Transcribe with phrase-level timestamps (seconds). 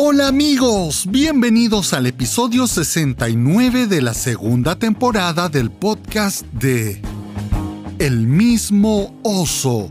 [0.00, 7.02] Hola amigos, bienvenidos al episodio 69 de la segunda temporada del podcast de
[7.98, 9.90] El mismo oso,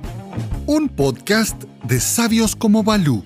[0.66, 3.22] un podcast de sabios como Balú.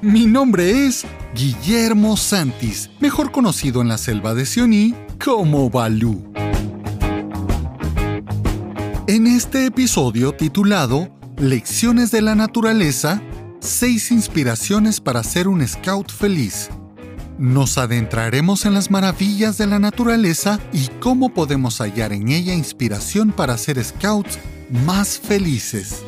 [0.00, 6.32] Mi nombre es Guillermo Santis, mejor conocido en la selva de Sioní como Balú.
[9.06, 13.20] En este episodio titulado Lecciones de la Naturaleza,
[13.62, 16.68] seis inspiraciones para ser un scout feliz.
[17.38, 23.30] Nos adentraremos en las maravillas de la naturaleza y cómo podemos hallar en ella inspiración
[23.30, 24.38] para ser scouts
[24.84, 26.02] más felices.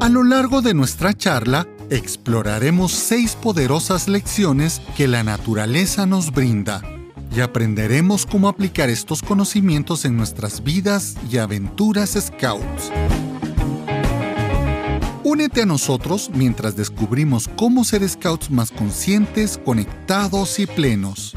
[0.00, 6.82] A lo largo de nuestra charla, exploraremos seis poderosas lecciones que la naturaleza nos brinda
[7.34, 12.92] y aprenderemos cómo aplicar estos conocimientos en nuestras vidas y aventuras scouts.
[15.26, 21.34] Únete a nosotros mientras descubrimos cómo ser scouts más conscientes, conectados y plenos.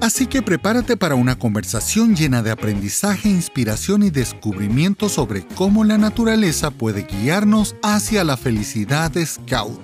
[0.00, 5.98] Así que prepárate para una conversación llena de aprendizaje, inspiración y descubrimiento sobre cómo la
[5.98, 9.82] naturaleza puede guiarnos hacia la felicidad scout.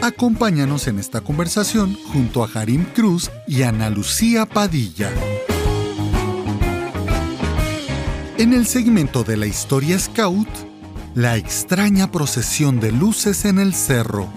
[0.00, 5.10] Acompáñanos en esta conversación junto a Harim Cruz y Ana Lucía Padilla.
[8.38, 10.67] En el segmento de la historia Scout,
[11.18, 14.28] la extraña procesión de luces en el cerro.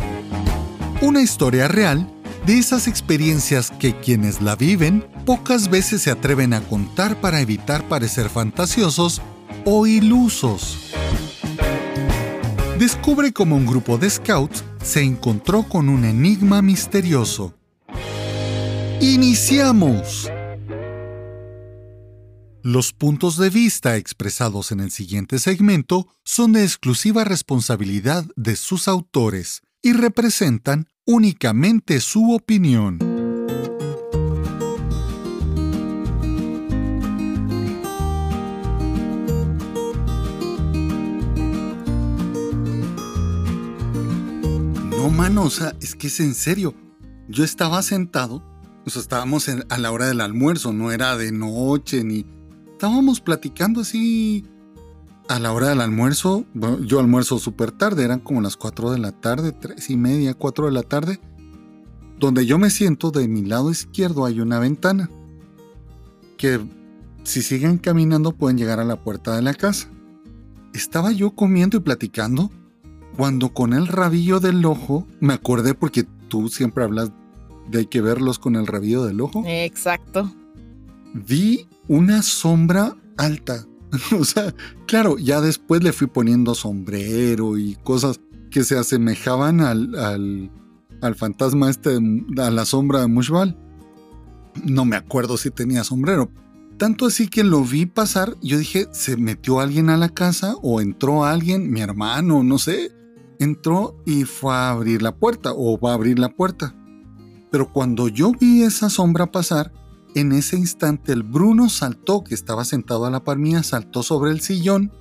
[0.99, 2.11] Una historia real
[2.47, 7.87] de esas experiencias que quienes la viven pocas veces se atreven a contar para evitar
[7.87, 9.21] parecer fantasiosos
[9.63, 10.91] o ilusos.
[12.79, 17.53] Descubre cómo un grupo de scouts se encontró con un enigma misterioso.
[18.99, 20.31] ¡Iniciamos!
[22.63, 28.87] Los puntos de vista expresados en el siguiente segmento son de exclusiva responsabilidad de sus
[28.87, 32.99] autores y representan únicamente su opinión.
[44.91, 46.75] No, mano, o sea, es que es en serio.
[47.27, 48.43] Yo estaba sentado,
[48.85, 52.40] o sea, estábamos a la hora del almuerzo, no era de noche ni...
[52.81, 54.43] Estábamos platicando así
[55.29, 56.45] a la hora del almuerzo,
[56.83, 60.65] yo almuerzo súper tarde, eran como las 4 de la tarde, 3 y media, 4
[60.65, 61.19] de la tarde.
[62.17, 65.11] Donde yo me siento, de mi lado izquierdo hay una ventana.
[66.37, 66.59] Que
[67.21, 69.87] si siguen caminando pueden llegar a la puerta de la casa.
[70.73, 72.49] Estaba yo comiendo y platicando
[73.15, 77.11] cuando con el rabillo del ojo, me acordé porque tú siempre hablas
[77.69, 79.43] de hay que verlos con el rabillo del ojo.
[79.45, 80.33] Exacto.
[81.13, 83.67] Vi una sombra alta,
[84.17, 84.55] o sea,
[84.87, 90.49] claro, ya después le fui poniendo sombrero y cosas que se asemejaban al,
[91.01, 91.99] al, fantasma este,
[92.37, 93.57] a la sombra de Mushbal.
[94.63, 96.31] No me acuerdo si tenía sombrero.
[96.77, 100.79] Tanto así que lo vi pasar, yo dije, ¿se metió alguien a la casa o
[100.79, 102.93] entró alguien, mi hermano, no sé?
[103.37, 106.73] Entró y fue a abrir la puerta o va a abrir la puerta.
[107.51, 109.73] Pero cuando yo vi esa sombra pasar,
[110.15, 114.31] en ese instante el Bruno saltó, que estaba sentado a la par mía, saltó sobre
[114.31, 114.91] el sillón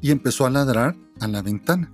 [0.00, 1.92] y empezó a ladrar a la ventana.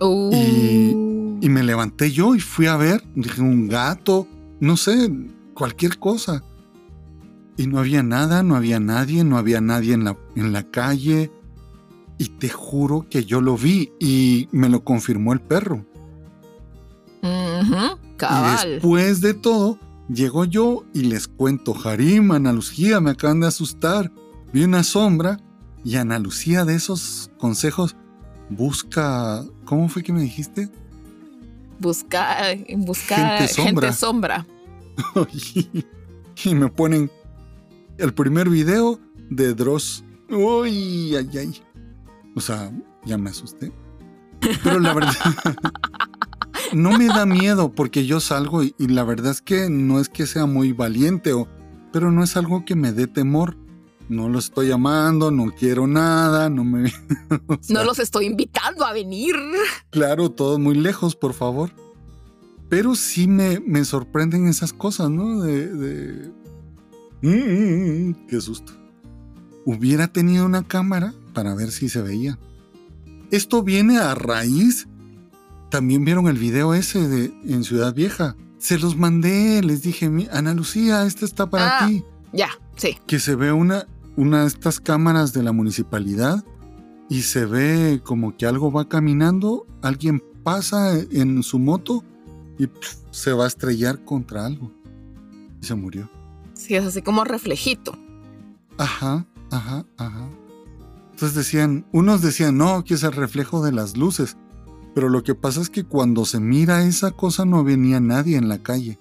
[0.00, 1.38] Y, uh.
[1.40, 4.28] y, me levanté yo y fui a ver, dije un gato,
[4.60, 5.12] no sé,
[5.54, 6.44] cualquier cosa.
[7.56, 11.32] Y no había nada, no había nadie, no había nadie en la, en la calle.
[12.16, 15.84] Y te juro que yo lo vi y me lo confirmó el perro.
[17.22, 23.48] Y después de todo, Llego yo y les cuento, Harim, Ana Lucía, me acaban de
[23.48, 24.10] asustar.
[24.52, 25.38] Vi una sombra
[25.84, 27.94] y Ana Lucía de esos consejos
[28.50, 30.70] busca, ¿cómo fue que me dijiste?
[31.78, 32.38] Busca,
[32.76, 34.46] busca gente sombra.
[36.44, 37.10] y me ponen
[37.98, 38.98] el primer video
[39.30, 40.04] de Dross.
[40.30, 41.62] Uy, ay, ay.
[42.34, 42.72] O sea,
[43.04, 43.72] ya me asusté.
[44.62, 45.12] Pero la verdad,
[46.72, 50.26] no me da miedo porque yo salgo y, la verdad es que no es que
[50.26, 51.48] sea muy valiente, o,
[51.92, 53.56] pero no es algo que me dé temor.
[54.08, 56.90] No los estoy llamando, no quiero nada, no me...
[57.68, 59.34] no los estoy invitando a venir.
[59.90, 61.70] Claro, todos muy lejos, por favor.
[62.70, 65.42] Pero sí me, me sorprenden esas cosas, ¿no?
[65.42, 65.68] De...
[65.68, 66.32] de...
[67.20, 68.72] Mm, mm, mm, qué susto.
[69.66, 72.38] Hubiera tenido una cámara para ver si se veía.
[73.30, 74.88] Esto viene a raíz
[75.70, 78.36] también vieron el video ese de en Ciudad Vieja.
[78.58, 82.04] Se los mandé, les dije, Ana Lucía, este está para ah, ti.
[82.32, 82.98] Ya, sí.
[83.06, 83.86] Que se ve una,
[84.16, 86.44] una de estas cámaras de la municipalidad
[87.08, 92.04] y se ve como que algo va caminando, alguien pasa en su moto
[92.58, 92.68] y
[93.10, 94.72] se va a estrellar contra algo.
[95.60, 96.10] Y se murió.
[96.54, 97.96] Sí, es así como reflejito.
[98.76, 100.28] Ajá, ajá, ajá.
[101.12, 104.36] Entonces decían, unos decían, no, que es el reflejo de las luces.
[104.94, 108.48] Pero lo que pasa es que cuando se mira esa cosa no venía nadie en
[108.48, 108.98] la calle.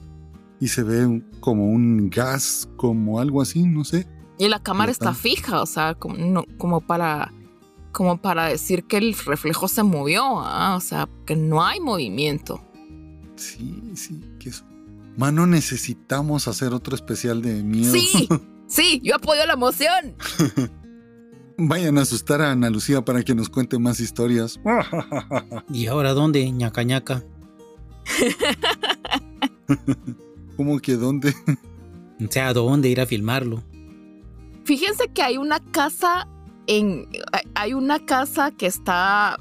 [0.59, 4.07] Y se ve como un gas, como algo así, no sé.
[4.39, 7.31] Y la cámara está fija, o sea, como, como para
[7.97, 10.75] como para decir que el reflejo se movió, ¿ah?
[10.75, 12.63] o sea, que no hay movimiento.
[13.35, 14.65] Sí, sí, que eso.
[15.17, 17.91] Mano, necesitamos hacer otro especial de miedo.
[17.91, 18.29] Sí,
[18.67, 20.15] sí, yo apoyo la emoción.
[21.57, 24.59] Vayan a asustar a Ana Lucía para que nos cuente más historias.
[25.71, 27.23] ¿Y ahora dónde, ñaca ñaca?
[30.57, 31.33] ¿Cómo que dónde?
[32.23, 33.63] O sea, ¿dónde ir a filmarlo?
[34.65, 36.27] Fíjense que hay una casa
[36.67, 37.07] en.
[37.55, 39.37] Hay una casa que está.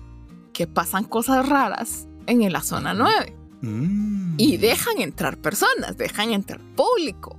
[0.52, 3.36] que pasan cosas raras en la zona 9.
[3.62, 4.34] Mm.
[4.38, 7.35] Y dejan entrar personas, dejan entrar público.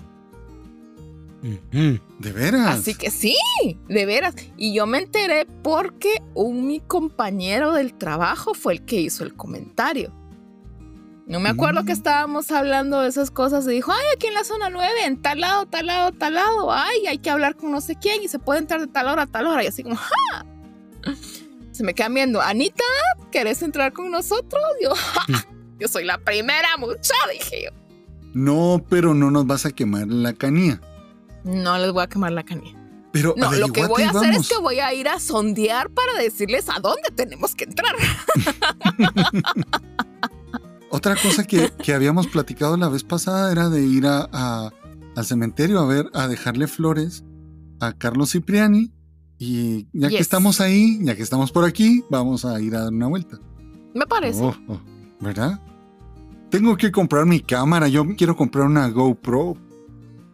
[1.42, 2.80] ¿De veras?
[2.80, 3.36] Así que sí,
[3.88, 4.36] de veras.
[4.57, 9.36] Y yo me enteré porque un mi compañero del trabajo fue el que hizo el
[9.36, 10.13] comentario.
[11.28, 11.98] No me acuerdo que mm.
[11.98, 15.42] estábamos hablando de esas cosas y dijo, ay, aquí en la zona 9, en tal
[15.42, 18.40] lado, tal lado, tal lado, ay, hay que hablar con no sé quién y se
[18.40, 19.63] puede entrar de tal hora a tal hora.
[19.63, 20.45] Y así como, ¡ja!
[21.72, 22.83] Se me quedan viendo, Anita,
[23.30, 24.63] ¿querés entrar con nosotros?
[24.81, 24.94] Yo,
[25.80, 27.72] Yo soy la primera mucha, dije yo.
[28.33, 30.81] No, pero no nos vas a quemar la canilla.
[31.44, 32.78] No les voy a quemar la canilla.
[33.12, 36.13] Pero no, lo que voy a hacer es que voy a ir a sondear para
[36.19, 37.95] decirles a dónde tenemos que entrar.
[40.89, 44.72] Otra cosa que, habíamos platicado la vez pasada era de ir a,
[45.16, 47.24] al cementerio a ver, a dejarle flores
[47.80, 48.92] a Carlos Cipriani.
[49.40, 52.94] Y ya que estamos ahí, ya que estamos por aquí, vamos a ir a dar
[52.94, 53.40] una vuelta.
[53.94, 54.44] Me parece.
[54.44, 54.80] Oh, oh,
[55.19, 55.62] ¿Verdad?
[56.50, 57.88] Tengo que comprar mi cámara.
[57.88, 59.57] Yo quiero comprar una GoPro.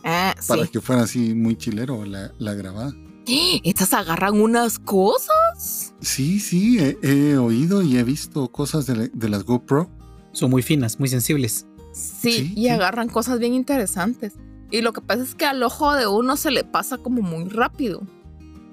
[0.04, 2.94] Ah, para que fuera así muy chilero la, la grabada.
[3.26, 5.94] ¿Estas agarran unas cosas?
[6.02, 9.90] Sí, sí, he, oído y he visto cosas de, las GoPro.
[10.34, 11.66] Son muy finas, muy sensibles.
[11.94, 14.34] Sí, y agarran cosas bien interesantes.
[14.72, 17.48] Y lo que pasa es que al ojo de uno se le pasa como muy
[17.48, 18.02] rápido.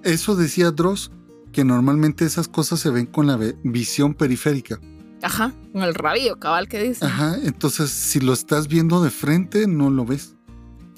[0.03, 1.13] Eso decía Dross,
[1.53, 4.81] que normalmente esas cosas se ven con la visión periférica.
[5.23, 7.05] Ajá, con el rabillo cabal que dice.
[7.05, 10.37] Ajá, entonces si lo estás viendo de frente, no lo ves.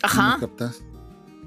[0.02, 0.38] Ajá.
[0.40, 0.82] captas.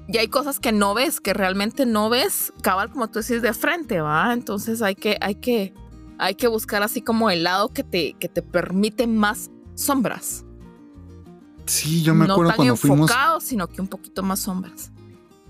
[0.08, 3.52] Y hay cosas que no ves, que realmente no ves, cabal, como tú decís, de
[3.52, 4.32] frente, ¿va?
[4.32, 5.74] Entonces hay que, hay que,
[6.18, 10.44] hay que buscar así como el lado que te, que te permite más sombras.
[11.66, 13.10] Sí, yo me acuerdo cuando fuimos.
[13.10, 14.92] No sino que un poquito más sombras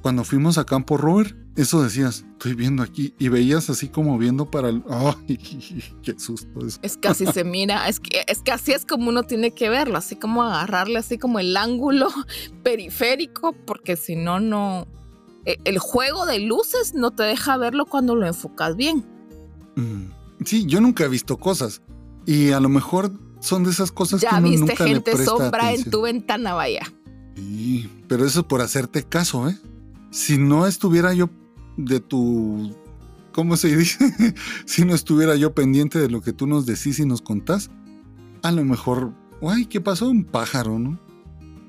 [0.06, 4.48] cuando fuimos a Campo Robert, eso decías, estoy viendo aquí, y veías así como viendo
[4.52, 4.84] para el.
[4.88, 5.36] ¡Ay!
[6.04, 6.64] ¡Qué susto!
[6.64, 9.50] Es, es que así se mira, es que, es que así es como uno tiene
[9.50, 12.08] que verlo, así como agarrarle así como el ángulo
[12.62, 14.86] periférico, porque si no, no.
[15.44, 19.04] E, el juego de luces no te deja verlo cuando lo enfocas bien.
[19.74, 21.82] Mm, sí, yo nunca he visto cosas.
[22.26, 23.10] Y a lo mejor
[23.40, 26.82] son de esas cosas que uno viste nunca gente le sombra en tu ventana, vaya.
[27.34, 29.58] Sí, pero eso es por hacerte caso, ¿eh?
[30.10, 31.30] Si no estuviera yo
[31.76, 32.74] de tu,
[33.32, 34.34] ¿cómo se dice?
[34.64, 37.70] si no estuviera yo pendiente de lo que tú nos decís y nos contás,
[38.42, 40.08] a lo mejor, ay, ¿qué pasó?
[40.08, 40.98] Un pájaro, ¿no?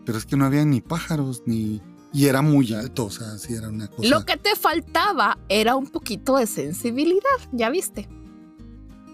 [0.05, 1.81] Pero es que no había ni pájaros, ni...
[2.13, 4.07] Y era muy alto, o sea, sí era una cosa...
[4.07, 8.07] Lo que te faltaba era un poquito de sensibilidad, ya viste.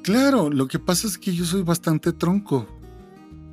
[0.03, 2.67] Claro, lo que pasa es que yo soy bastante tronco.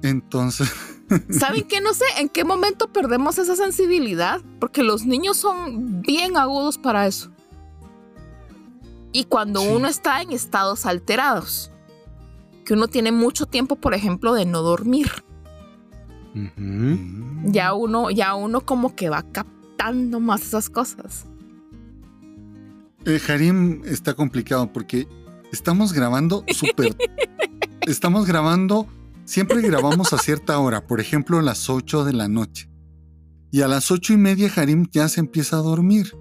[0.02, 0.70] Entonces...
[1.30, 1.80] ¿Saben qué?
[1.80, 7.06] No sé en qué momento perdemos esa sensibilidad, porque los niños son bien agudos para
[7.06, 7.30] eso.
[9.12, 11.72] Y cuando uno está en estados alterados,
[12.64, 15.10] que uno tiene mucho tiempo, por ejemplo, de no dormir,
[17.44, 21.26] ya uno, ya uno como que va captando más esas cosas.
[23.04, 25.08] Eh, Harim está complicado porque
[25.50, 26.96] estamos grabando súper.
[27.82, 28.86] estamos grabando
[29.30, 32.68] Siempre grabamos a cierta hora, por ejemplo a las 8 de la noche.
[33.52, 36.16] Y a las ocho y media Harim ya se empieza a dormir.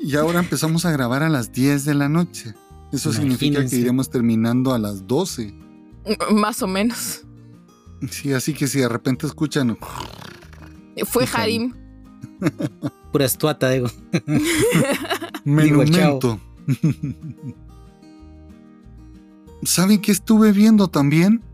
[0.00, 2.54] Y ahora empezamos a grabar a las 10 de la noche.
[2.92, 5.54] Eso significa que iremos terminando a las 12.
[6.32, 7.22] Más o menos.
[8.10, 9.78] Sí, así que si de repente escuchan...
[11.06, 11.72] Fue Harim.
[13.12, 13.86] Pura estuata, digo.
[15.44, 16.40] Menumento.
[19.62, 21.44] ¿Saben qué estuve viendo también?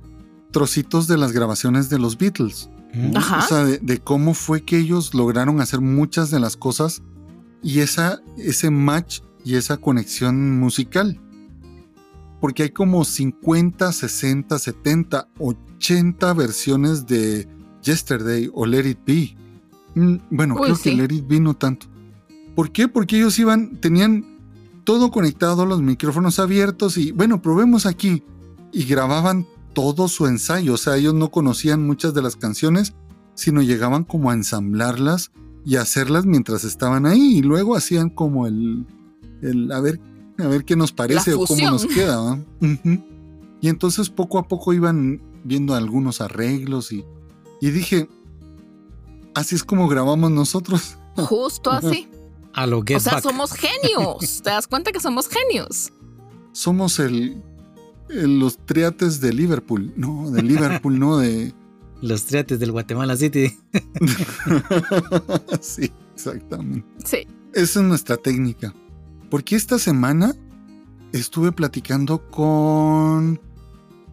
[0.50, 2.70] Trocitos de las grabaciones de los Beatles.
[3.14, 7.02] O sea, de, cómo fue que ellos lograron hacer muchas de las cosas
[7.62, 11.20] y esa, ese match y esa conexión musical.
[12.40, 17.48] Porque hay como 50, 60, 70, 80 versiones de
[17.82, 19.36] Yesterday o Let It Be.
[19.94, 20.90] Mm, bueno, Uy, creo sí.
[20.90, 21.86] que Let It Be no tanto.
[22.54, 22.88] ¿Por qué?
[22.88, 24.38] Porque ellos iban, tenían
[24.84, 28.22] todo conectado, los micrófonos abiertos y bueno, probemos aquí.
[28.72, 30.74] Y grababan todo su ensayo.
[30.74, 32.94] O sea, ellos no conocían muchas de las canciones,
[33.34, 35.30] sino llegaban como a ensamblarlas
[35.64, 37.38] y a hacerlas mientras estaban ahí.
[37.38, 38.86] Y luego hacían como el,
[39.42, 40.00] el a ver,
[40.38, 42.32] a ver qué nos parece o cómo nos queda.
[42.60, 43.04] Ujú.
[43.60, 47.04] Y entonces poco a poco iban viendo algunos arreglos y,
[47.60, 48.08] y dije,
[49.34, 50.96] así es como grabamos nosotros.
[51.16, 52.08] Justo así.
[52.54, 53.22] A lo Get o sea, Back.
[53.22, 54.40] somos genios.
[54.42, 55.92] ¿Te das cuenta que somos genios?
[56.52, 57.40] Somos el-
[58.08, 59.92] los triates de Liverpool.
[59.96, 61.54] No, de Liverpool, no de...
[62.00, 63.58] Los triates del Guatemala City.
[65.60, 66.86] sí, exactamente.
[67.04, 67.26] Sí.
[67.52, 68.72] Esa es nuestra técnica.
[69.30, 70.32] Porque esta semana
[71.12, 73.40] estuve platicando con...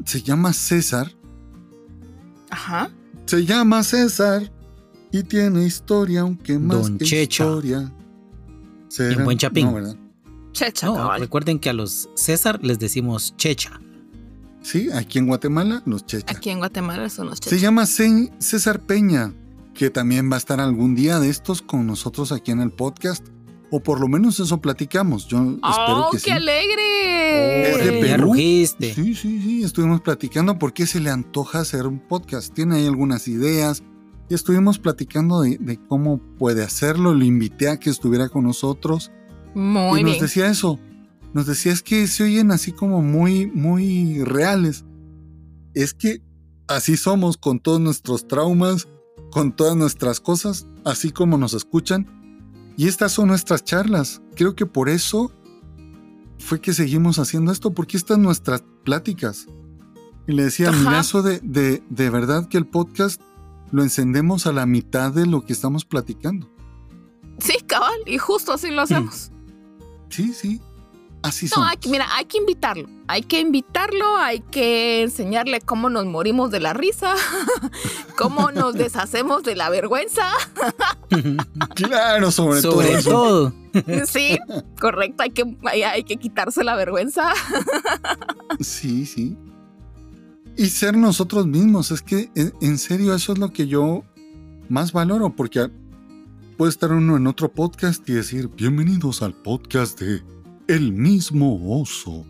[0.03, 1.11] Se llama César.
[2.49, 2.89] Ajá.
[3.27, 4.51] Se llama César.
[5.11, 7.43] Y tiene historia, aunque más Don que Checho.
[7.43, 7.93] historia.
[8.87, 9.23] ¿Será?
[9.23, 9.67] buen chapín.
[9.67, 9.95] No, ¿verdad?
[10.53, 13.79] Checha, No, recuerden que a los César les decimos Checha.
[14.65, 16.35] Sí, aquí en Guatemala, los chechas.
[16.35, 17.61] Aquí en Guatemala son los Se chechas.
[17.61, 19.31] llama Ce- César Peña,
[19.75, 23.27] que también va a estar algún día de estos con nosotros aquí en el podcast.
[23.71, 25.27] O por lo menos eso platicamos.
[25.27, 26.29] Yo espero ¡Oh, que qué sí.
[26.31, 27.71] alegre!
[27.71, 28.33] Es de Perú.
[28.35, 32.53] Sí, sí, sí, estuvimos platicando por qué se le antoja hacer un podcast.
[32.53, 33.83] Tiene ahí algunas ideas
[34.29, 37.13] y estuvimos platicando de, de cómo puede hacerlo.
[37.13, 39.11] Lo invité a que estuviera con nosotros
[39.53, 40.23] Muy y nos bien.
[40.23, 40.79] decía eso.
[41.35, 44.85] Nos decía es que se oyen así como muy, muy reales.
[45.73, 46.21] Es que
[46.69, 48.87] así somos con todos nuestros traumas,
[49.31, 52.07] con todas nuestras cosas, así como nos escuchan.
[52.77, 54.21] Y estas son nuestras charlas.
[54.37, 55.33] Creo que por eso
[56.39, 59.45] fue que seguimos haciendo esto, porque estas nuestras pláticas.
[60.27, 60.79] Y le decía, Ajá.
[60.79, 63.21] mira, eso de, de, de verdad que el podcast
[63.71, 66.49] lo encendemos a la mitad de lo que estamos platicando.
[67.39, 67.99] Sí, cabal.
[68.05, 69.33] Y justo así lo hacemos.
[70.07, 70.61] Sí, sí.
[71.25, 72.87] Así No, hay que- mira, hay que invitarlo.
[73.07, 77.15] Hay que invitarlo, hay que enseñarle cómo nos morimos de la risa,
[78.17, 80.29] cómo nos deshacemos de la vergüenza.
[81.75, 83.53] Claro, sobre, todo Sobre todo.
[84.07, 84.37] Sí,
[84.79, 87.33] correcto, hay que, hay, hay que quitarse la vergüenza.
[88.59, 89.37] Sí, sí.
[90.57, 91.91] Y ser nosotros mismos.
[91.91, 94.03] Es que, en, en serio, eso es lo que yo
[94.69, 95.69] más valoro, porque
[96.57, 100.23] puede estar uno en otro podcast y decir, bienvenidos al podcast de
[100.67, 102.25] El mismo oso.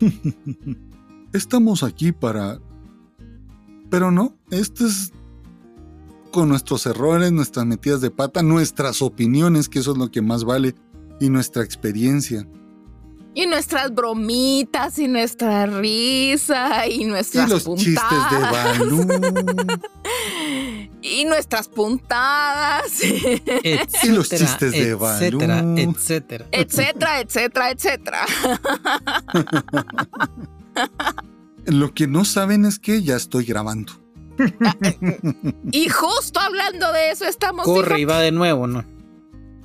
[1.32, 2.60] Estamos aquí para...
[3.90, 5.12] Pero no, este es
[6.30, 10.44] con nuestros errores, nuestras metidas de pata, nuestras opiniones, que eso es lo que más
[10.44, 10.74] vale,
[11.20, 12.46] y nuestra experiencia.
[13.34, 18.00] Y nuestras bromitas, y nuestra risa, y Y nuestras los chistes de
[18.36, 18.78] puntadas.
[18.78, 19.06] Balú.
[21.02, 25.78] Y nuestras puntadas, etcétera, Y los chistes de etcétera, Balú.
[25.78, 26.46] etcétera.
[26.52, 28.26] etcétera, etcétera, etcétera.
[31.64, 33.92] Lo que no saben es que ya estoy grabando.
[35.72, 37.64] Y justo hablando de eso estamos.
[37.64, 38.84] Corre y va de nuevo, ¿no?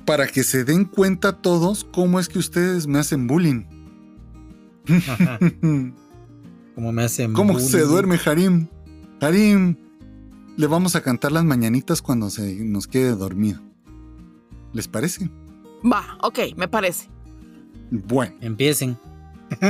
[0.06, 3.64] Para que se den cuenta todos cómo es que ustedes me hacen bullying.
[4.88, 5.38] Ajá.
[6.74, 7.32] Como me hacen.
[7.32, 7.68] ¿Cómo bullying.
[7.68, 8.68] se duerme Harim?
[9.20, 9.76] Harim,
[10.56, 13.60] le vamos a cantar las mañanitas cuando se nos quede dormido.
[14.72, 15.28] ¿Les parece?
[15.84, 17.08] Va, ok, me parece.
[17.90, 18.96] Bueno, Empiecen.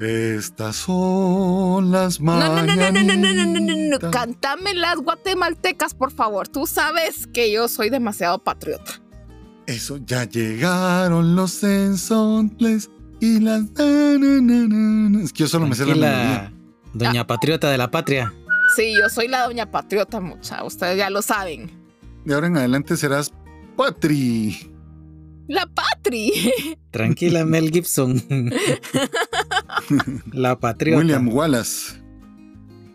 [0.00, 3.60] estas son las No, no, no, no, no, no, no, no, no, no, no.
[3.60, 4.10] mañanitas.
[4.10, 6.48] Cántame las guatemaltecas, por favor.
[6.48, 9.00] Tú sabes que yo soy demasiado patriota.
[9.66, 12.90] Eso, ya llegaron los ensontles
[13.20, 13.70] y las...
[13.72, 15.22] na, na, na, na, na.
[15.22, 16.52] Es que yo solo me sé la melodía.
[16.92, 18.34] Doña Patriota de la Patria.
[18.74, 20.64] Sí, yo soy la doña patriota, mucha.
[20.64, 21.70] Ustedes ya lo saben.
[22.24, 23.32] De ahora en adelante serás
[23.76, 24.70] Patri.
[25.50, 26.32] La patri.
[26.92, 28.22] Tranquila, Mel Gibson.
[30.32, 30.98] la Patriota.
[31.00, 32.00] William Wallace.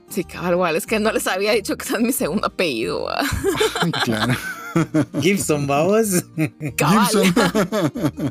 [0.08, 3.08] Sí, cabal, es que no les había dicho que ese es mi segundo apellido.
[3.82, 4.34] Ay, claro.
[5.22, 6.24] Gibson, vamos.
[6.78, 7.08] Cabal.
[7.10, 7.34] Gibson.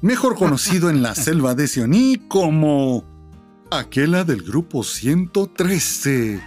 [0.00, 3.04] mejor conocido en la selva de Sioní como
[3.70, 6.42] aquella del grupo 113.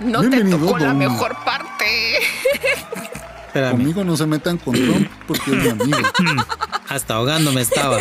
[0.00, 1.84] No te tocó la mejor parte.
[3.52, 5.98] Conmigo no se metan con Trump porque es mi amigo.
[6.88, 7.98] Hasta ahogándome estaba.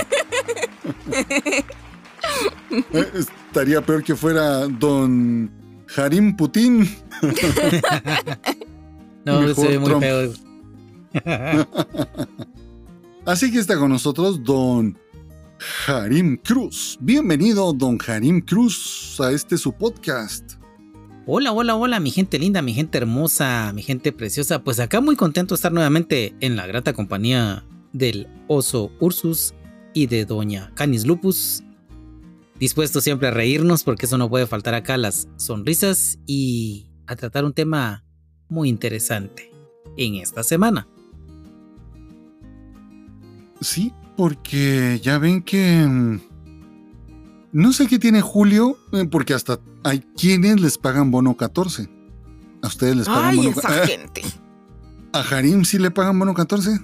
[3.53, 5.51] Estaría peor que fuera don
[5.95, 6.89] Harim Putin.
[9.25, 10.33] no, se ve muy feo.
[13.27, 14.97] Así que está con nosotros don
[15.85, 16.97] Harim Cruz.
[16.99, 20.53] Bienvenido, don Harim Cruz, a este su podcast.
[21.27, 24.63] Hola, hola, hola, mi gente linda, mi gente hermosa, mi gente preciosa.
[24.63, 29.53] Pues acá muy contento de estar nuevamente en la grata compañía del oso Ursus
[29.93, 31.62] y de doña Canis Lupus
[32.59, 37.45] dispuesto siempre a reírnos porque eso no puede faltar acá, las sonrisas y a tratar
[37.45, 38.03] un tema
[38.49, 39.51] muy interesante
[39.97, 40.87] en esta semana.
[43.61, 45.85] Sí, porque ya ven que...
[45.87, 46.19] Mm,
[47.53, 51.89] no sé qué tiene Julio, eh, porque hasta hay quienes les pagan bono 14.
[52.61, 54.21] A ustedes les pagan Ay, bono esa gente.
[55.13, 56.79] ¿A Harim sí le pagan bono 14?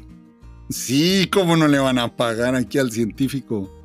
[0.70, 3.79] Sí, ¿cómo no le van a pagar aquí al científico?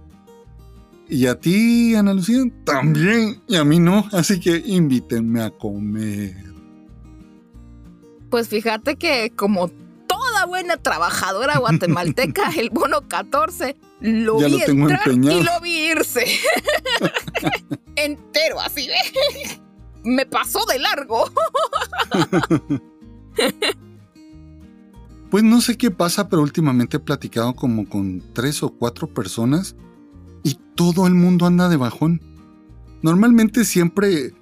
[1.09, 3.43] Y a ti, Ana Lucía, también.
[3.47, 4.09] Y a mí no.
[4.13, 6.35] Así que invítenme a comer.
[8.31, 9.69] Pues fíjate que como
[10.07, 15.41] toda buena trabajadora guatemalteca, el bono 14 lo ya vi lo tengo entrar empeñado.
[15.41, 16.25] y lo vi irse.
[17.97, 19.61] Entero, así ve.
[20.05, 21.31] Me pasó de largo.
[25.31, 29.75] Pues no sé qué pasa, pero últimamente he platicado como con tres o cuatro personas
[30.45, 32.21] y todo el mundo anda de bajón.
[33.03, 34.33] Normalmente siempre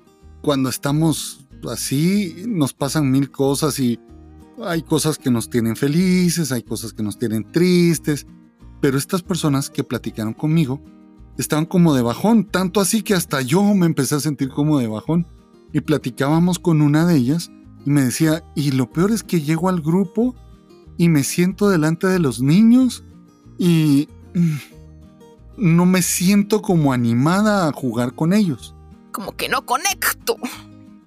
[0.42, 3.98] cuando estamos así nos pasan mil cosas y
[4.62, 8.26] hay cosas que nos tienen felices, hay cosas que nos tienen tristes,
[8.80, 10.82] pero estas personas que platicaron conmigo
[11.38, 14.88] estaban como de bajón, tanto así que hasta yo me empecé a sentir como de
[14.88, 15.26] bajón
[15.72, 17.50] y platicábamos con una de ellas
[17.86, 20.34] y me decía, y lo peor es que llego al grupo
[20.98, 23.04] y me siento delante de los niños
[23.58, 24.56] y mm,
[25.56, 28.74] no me siento como animada a jugar con ellos.
[29.12, 30.36] Como que no conecto.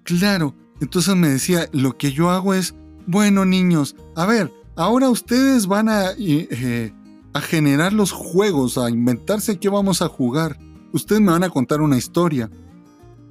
[0.03, 2.75] Claro, entonces me decía, lo que yo hago es,
[3.07, 6.93] bueno niños, a ver, ahora ustedes van a, eh,
[7.33, 10.59] a generar los juegos, a inventarse qué vamos a jugar.
[10.93, 12.49] Ustedes me van a contar una historia.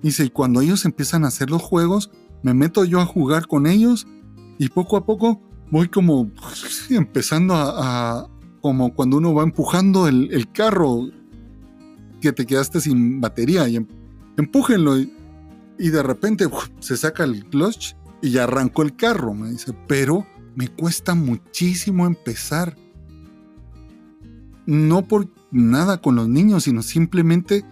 [0.03, 2.11] Dice, y cuando ellos empiezan a hacer los juegos,
[2.43, 4.07] me meto yo a jugar con ellos
[4.59, 6.31] y poco a poco voy como
[6.91, 8.29] empezando a, a
[8.65, 11.11] como cuando uno va empujando el, carro
[12.23, 13.87] que te quedaste sin batería y em,
[14.39, 15.11] empújenlo y,
[15.77, 16.47] de repente
[16.79, 22.07] se saca el clutch y ya arrancó el carro, me dice, pero me cuesta muchísimo
[22.07, 22.75] empezar.
[24.65, 27.67] No por nada con los niños, sino simplemente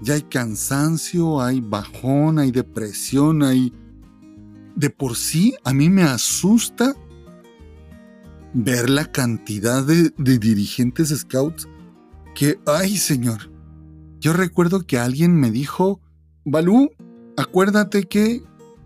[0.00, 3.74] ya hay cansancio, hay bajón, hay depresión, hay...
[4.74, 6.94] De por sí a mí me asusta
[8.54, 11.68] ver la cantidad de, dirigentes scouts
[12.34, 13.50] que, ay señor,
[14.20, 16.00] yo recuerdo que alguien me dijo,
[16.44, 16.90] Balú,
[17.36, 18.42] acuérdate que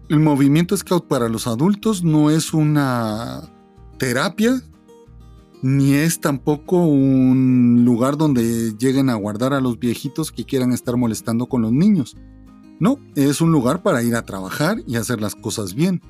[0.09, 3.51] el movimiento scout para los adultos no es una
[3.99, 4.63] terapia,
[5.63, 10.97] ni es tampoco un lugar donde lleguen a guardar a los viejitos que quieran estar
[10.97, 12.17] molestando con los niños.
[12.81, 16.03] No, es un lugar para ir a trabajar y hacer las cosas bien.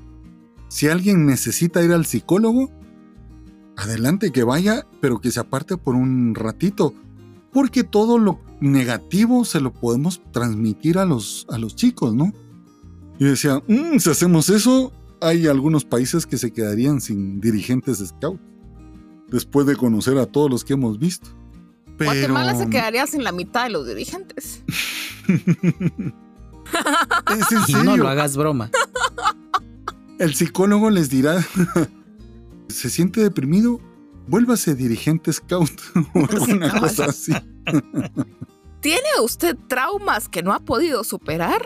[0.69, 2.71] Si alguien necesita ir al psicólogo,
[3.77, 6.95] adelante que vaya, pero que se aparte por un ratito,
[7.53, 12.33] porque todo lo negativo se lo podemos transmitir a los, a los chicos, ¿no?
[13.19, 18.07] Y decía, mmm, si hacemos eso, hay algunos países que se quedarían sin dirigentes de
[18.07, 18.41] scout,
[19.29, 21.29] después de conocer a todos los que hemos visto.
[21.97, 22.11] Pero...
[22.11, 24.65] Guatemala se quedaría sin la mitad de los dirigentes.
[27.69, 28.71] Y no lo hagas broma.
[30.19, 31.45] El psicólogo les dirá,
[32.69, 33.81] ¿se siente deprimido?
[34.27, 35.71] Vuélvase dirigente scout
[36.15, 37.33] o alguna cosa así.
[38.81, 41.65] ¿Tiene usted traumas que no ha podido superar?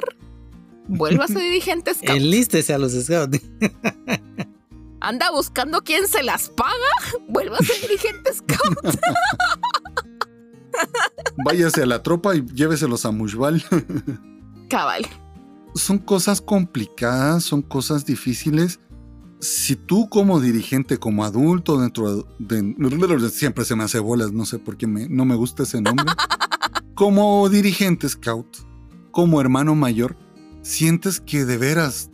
[0.89, 2.17] Vuélvase dirigente scout.
[2.17, 3.41] Enlístese a los scouts.
[5.01, 6.73] ¿Anda buscando quién se las paga?
[7.29, 8.79] Vuélvase dirigente scout.
[11.45, 13.65] Váyase a la tropa y lléveselos a Mushbal.
[14.69, 15.07] Cabal.
[15.75, 18.81] Son cosas complicadas, son cosas difíciles.
[19.41, 23.31] Si tú como dirigente, como adulto dentro de...
[23.31, 26.07] Siempre se me hace bolas, no sé por qué no me gusta ese nombre.
[26.95, 28.49] Como dirigente scout,
[29.13, 30.17] como hermano mayor,
[30.63, 32.11] sientes que de veras,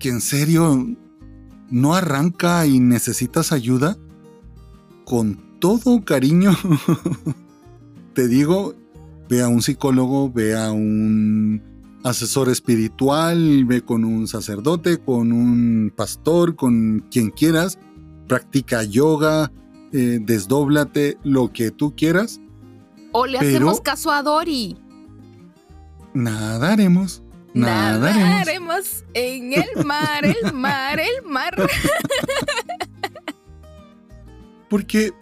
[0.00, 0.84] que en serio
[1.70, 3.96] no arranca y necesitas ayuda,
[5.04, 6.56] con todo cariño,
[8.14, 8.74] te digo,
[9.28, 11.62] ve a un psicólogo, ve a un
[12.04, 17.78] asesor espiritual, ve con un sacerdote, con un pastor, con quien quieras,
[18.26, 19.50] practica yoga,
[19.92, 22.40] eh, desdóblate, lo que tú quieras.
[23.12, 24.76] O le hacemos caso a Dori.
[26.14, 27.22] Nadaremos.
[27.54, 28.22] Nadaremos.
[28.22, 31.54] Nadaremos en el mar, el mar, el mar.
[34.68, 35.12] Porque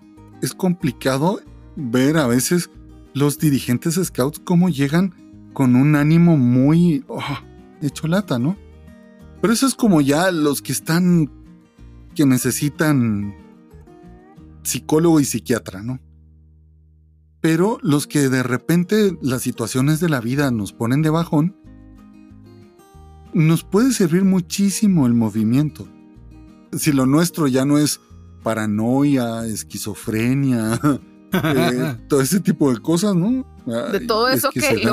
[0.42, 1.40] es complicado
[1.76, 2.70] ver a veces
[3.14, 5.14] los dirigentes scouts cómo llegan
[5.56, 7.22] con un ánimo muy oh,
[7.80, 8.58] hecho lata, ¿no?
[9.40, 11.32] Pero eso es como ya los que están,
[12.14, 13.34] que necesitan
[14.64, 15.98] psicólogo y psiquiatra, ¿no?
[17.40, 21.56] Pero los que de repente las situaciones de la vida nos ponen de bajón,
[23.32, 25.88] nos puede servir muchísimo el movimiento.
[26.72, 27.98] Si lo nuestro ya no es
[28.42, 30.78] paranoia, esquizofrenia,
[31.32, 33.46] eh, todo ese tipo de cosas, ¿no?
[33.90, 34.86] de todo eso que, que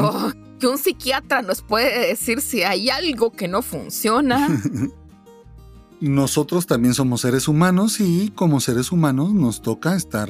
[0.67, 4.49] un psiquiatra nos puede decir si hay algo que no funciona.
[5.99, 10.29] Nosotros también somos seres humanos y como seres humanos nos toca estar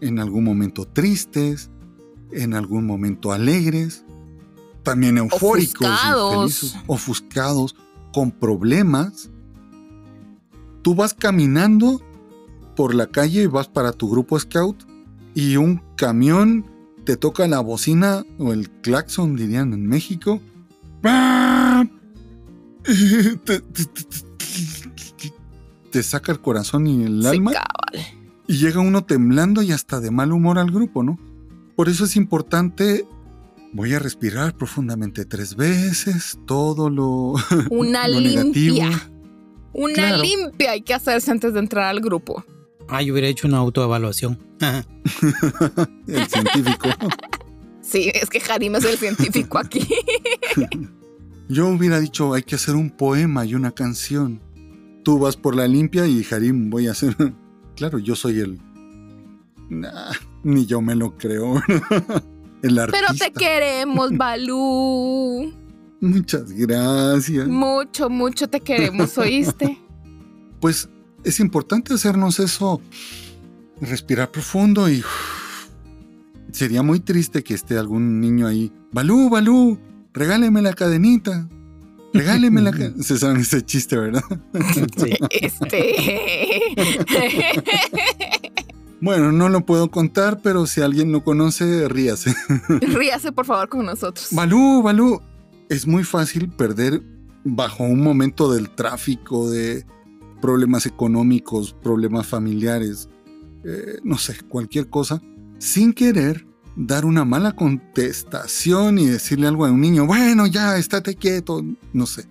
[0.00, 1.70] en algún momento tristes,
[2.32, 4.04] en algún momento alegres,
[4.82, 7.76] también eufóricos, ofuscados, ofuscados
[8.12, 9.30] con problemas.
[10.82, 12.02] Tú vas caminando
[12.76, 14.84] por la calle y vas para tu grupo scout
[15.34, 16.64] y un camión
[17.04, 20.40] te toca la bocina o el claxon, dirían en México.
[25.90, 27.52] Te, saca el corazón y el alma.
[28.46, 31.18] Y llega uno temblando y hasta de mal humor al grupo, ¿no?
[31.76, 33.06] Por eso es importante.
[33.72, 37.34] Voy a respirar profundamente tres veces, todo lo.
[37.70, 39.10] Una limpia.
[39.72, 42.44] Una limpia hay que hacerse antes de entrar al grupo.
[42.90, 44.38] Ah, yo hubiera hecho una autoevaluación.
[46.06, 46.88] el científico.
[47.80, 49.88] Sí, es que Harim es el científico aquí.
[51.48, 54.40] yo hubiera dicho, hay que hacer un poema y una canción.
[55.04, 57.16] Tú vas por la limpia y Harim voy a hacer...
[57.76, 58.60] Claro, yo soy el...
[60.42, 61.54] ni yo me lo creo.
[62.62, 63.06] el artista.
[63.08, 65.54] Pero te queremos, Balú.
[66.00, 67.48] Muchas gracias.
[67.48, 69.78] Mucho, mucho te queremos, ¿oíste?
[70.60, 70.90] Pues
[71.24, 72.80] es importante hacernos eso,
[73.80, 75.02] respirar profundo y
[76.52, 78.72] sería muy triste que esté algún niño ahí.
[78.92, 79.78] Balú, Balú,
[80.12, 81.48] regáleme la cadenita.
[82.12, 83.02] Regáleme la cadenita.
[83.02, 84.22] Se saben ese chiste, ¿verdad?
[85.30, 85.96] Este.
[89.02, 92.34] Bueno, no lo puedo contar, pero si alguien lo conoce, ríase.
[92.68, 94.28] Ríase, por favor, con nosotros.
[94.32, 95.22] Balú, Balú.
[95.70, 97.02] Es muy fácil perder
[97.42, 99.86] bajo un momento del tráfico, de,
[100.40, 103.08] problemas económicos, problemas familiares,
[103.64, 105.22] eh, no sé, cualquier cosa,
[105.58, 111.14] sin querer dar una mala contestación y decirle algo a un niño, bueno, ya, estate
[111.16, 112.26] quieto, no sé,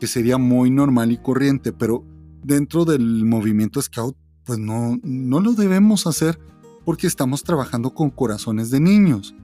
[0.00, 2.04] que sería muy normal y corriente, pero
[2.42, 6.38] dentro del movimiento scout, pues no, no lo debemos hacer
[6.84, 9.34] porque estamos trabajando con corazones de niños.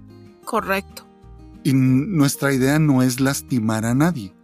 [0.44, 1.06] Correcto.
[1.64, 4.34] Y nuestra idea no es lastimar a nadie.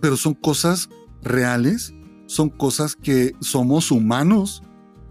[0.00, 0.88] Pero son cosas
[1.22, 1.94] reales,
[2.26, 4.62] son cosas que somos humanos,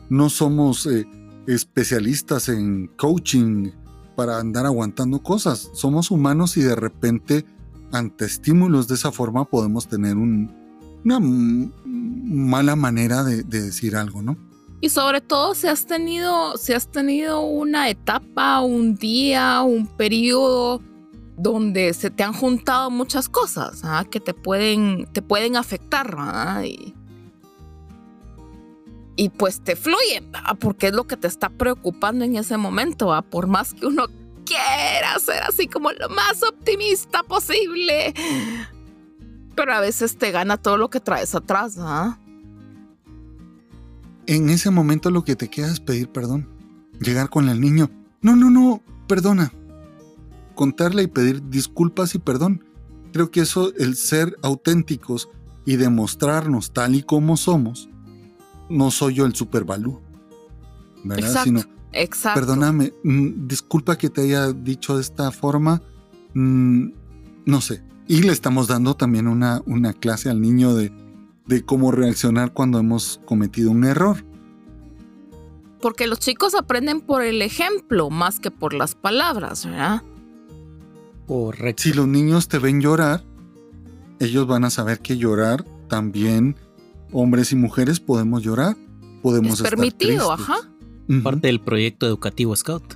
[0.09, 1.05] no somos eh,
[1.47, 3.71] especialistas en coaching
[4.15, 7.45] para andar aguantando cosas, somos humanos y de repente
[7.91, 14.37] ante estímulos de esa forma podemos tener una mala manera de, de, decir algo, ¿no?
[14.81, 20.81] Y sobre todo si has tenido, si has tenido una etapa, un día, un periodo
[21.39, 24.05] donde se te han juntado muchas cosas ¿ah?
[24.09, 26.63] que te pueden, te pueden afectar ¿ah?
[26.65, 26.93] y,
[29.37, 33.13] pues te fluyen porque es lo que te está preocupando en ese momento.
[33.13, 33.21] ¿ah?
[33.21, 34.05] Por más que uno
[34.45, 38.13] quiera ser así como lo más optimista posible.
[39.55, 42.17] Pero a veces te gana todo lo que traes atrás, ¿ah?
[44.25, 46.47] En ese momento lo que te queda es pedir perdón.
[47.01, 47.89] Llegar con el niño.
[48.21, 49.51] No, no, no, perdona.
[50.59, 52.65] Contarle y pedir disculpas y perdón.
[53.13, 55.29] Creo que eso, el ser auténticos
[55.65, 57.87] y demostrarnos tal y como somos,
[58.69, 60.01] no soy yo el supervalú.
[61.05, 61.29] ¿Verdad?
[61.29, 61.61] Exacto, Sino,
[61.93, 62.41] exacto.
[62.41, 65.81] perdóname, mm, disculpa que te haya dicho de esta forma.
[66.33, 66.87] mm,
[67.45, 67.81] no sé.
[68.05, 70.91] Y le estamos dando también una, una clase al niño de,
[71.47, 74.25] de cómo reaccionar cuando hemos cometido un error.
[75.81, 80.03] Porque los chicos aprenden por el ejemplo más que por las palabras, ¿verdad?
[81.29, 81.83] Correcto.
[81.83, 83.23] Si los niños te ven llorar,
[84.19, 86.55] ellos van a saber que llorar también,
[87.11, 88.75] hombres y mujeres podemos llorar,
[89.21, 90.55] podemos Es estar permitido, tristes.
[90.57, 90.69] ajá.
[91.23, 92.95] Parte del proyecto educativo Scout.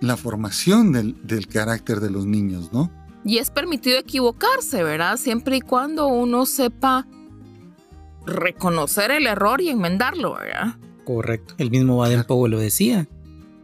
[0.00, 2.90] La formación del, del carácter de los niños, ¿no?
[3.26, 5.18] Y es permitido equivocarse, ¿verdad?
[5.18, 7.06] Siempre y cuando uno sepa
[8.24, 10.76] reconocer el error y enmendarlo, ¿verdad?
[11.04, 11.52] Correcto.
[11.58, 13.06] El mismo Baden Powell lo decía.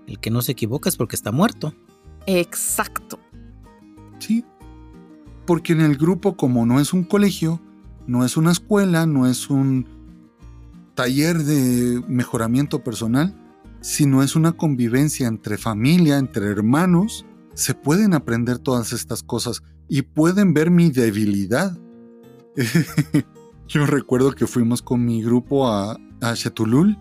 [0.06, 1.72] El que no se equivoca es porque está muerto.
[2.26, 3.18] Exacto.
[4.18, 4.44] Sí.
[5.46, 7.60] Porque en el grupo, como no es un colegio,
[8.06, 9.86] no es una escuela, no es un
[10.94, 13.34] taller de mejoramiento personal,
[13.80, 20.02] sino es una convivencia entre familia, entre hermanos, se pueden aprender todas estas cosas y
[20.02, 21.78] pueden ver mi debilidad.
[23.68, 26.98] Yo recuerdo que fuimos con mi grupo a, a Chetulul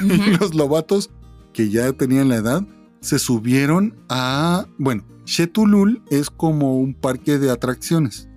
[0.40, 1.10] los lobatos,
[1.52, 2.66] que ya tenían la edad,
[3.06, 4.66] se subieron a...
[4.78, 8.28] Bueno, Chetulul es como un parque de atracciones.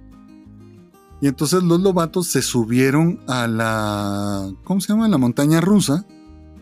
[1.21, 4.53] Y entonces los lobatos se subieron a la...
[4.63, 5.07] ¿Cómo se llama?
[5.07, 6.05] La montaña rusa.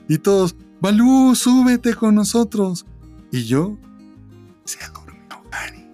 [0.07, 2.85] Y todos, Balú, súbete con nosotros.
[3.29, 3.77] Y yo...
[4.63, 5.85] Se durmió Gary.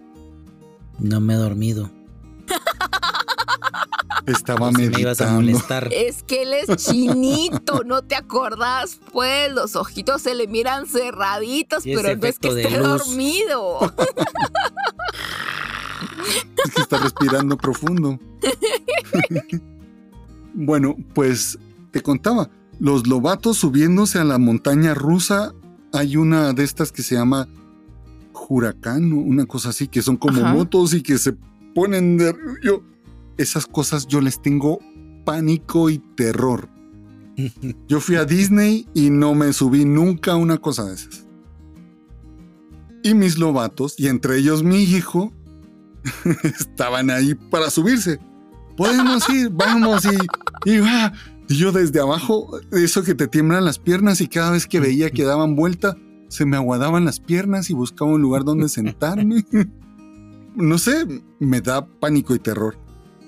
[1.00, 1.90] No me he dormido.
[4.26, 5.90] Estaba si me ibas a molestar.
[5.92, 9.00] Es que él es chinito, ¿no te acordás?
[9.12, 13.06] Pues los ojitos se le miran cerraditos, pero no es que esté luz.
[13.06, 13.94] dormido.
[16.66, 18.18] Es que está respirando profundo.
[20.54, 21.60] bueno, pues
[21.92, 25.54] te contaba, los lobatos subiéndose a la montaña rusa,
[25.92, 27.48] hay una de estas que se llama
[28.50, 30.54] huracán, o una cosa así, que son como Ajá.
[30.54, 31.34] motos y que se
[31.74, 32.36] ponen de...
[32.64, 32.84] Yo,
[33.38, 34.80] esas cosas yo les tengo
[35.26, 36.70] pánico y terror.
[37.88, 41.26] Yo fui a Disney y no me subí nunca a una cosa de esas.
[43.02, 45.34] Y mis lobatos, y entre ellos mi hijo,
[46.44, 48.20] estaban ahí para subirse.
[48.78, 51.12] Podemos ir, vamos, y, y, va.
[51.50, 55.10] Y yo desde abajo, eso que te tiemblan las piernas y cada vez que veía
[55.10, 55.98] que daban vuelta,
[56.30, 59.46] se me aguadaban las piernas y buscaba un lugar donde sentarme.
[60.56, 62.78] No sé, me da pánico y terror.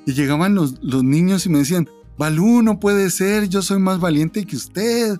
[0.05, 3.99] Y llegaban los, los niños y me decían, Balú, no puede ser, yo soy más
[3.99, 5.17] valiente que usted.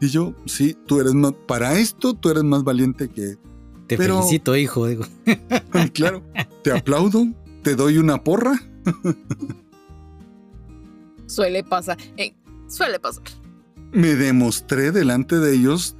[0.00, 3.36] Y yo, sí, tú eres más, para esto tú eres más valiente que...
[3.86, 4.86] Te pero- felicito, hijo.
[4.86, 5.04] Digo.
[5.94, 6.22] claro,
[6.62, 7.26] te aplaudo,
[7.62, 8.60] te doy una porra.
[11.26, 11.96] Suele pasar.
[12.16, 12.34] eh,
[12.68, 13.24] suele pasar.
[13.92, 15.96] Me demostré delante de ellos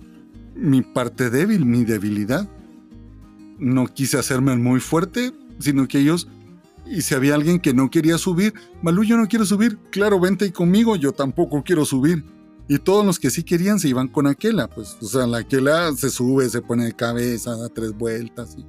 [0.55, 2.49] mi parte débil, mi debilidad.
[3.59, 6.29] No quise hacerme muy fuerte, sino que ellos,
[6.87, 10.45] y si había alguien que no quería subir, Malú, yo no quiero subir, claro, vente
[10.45, 12.25] ahí conmigo, yo tampoco quiero subir.
[12.69, 15.93] Y todos los que sí querían se iban con Aquela, pues, o sea, la Aquela
[15.93, 18.65] se sube, se pone de cabeza, da tres vueltas, y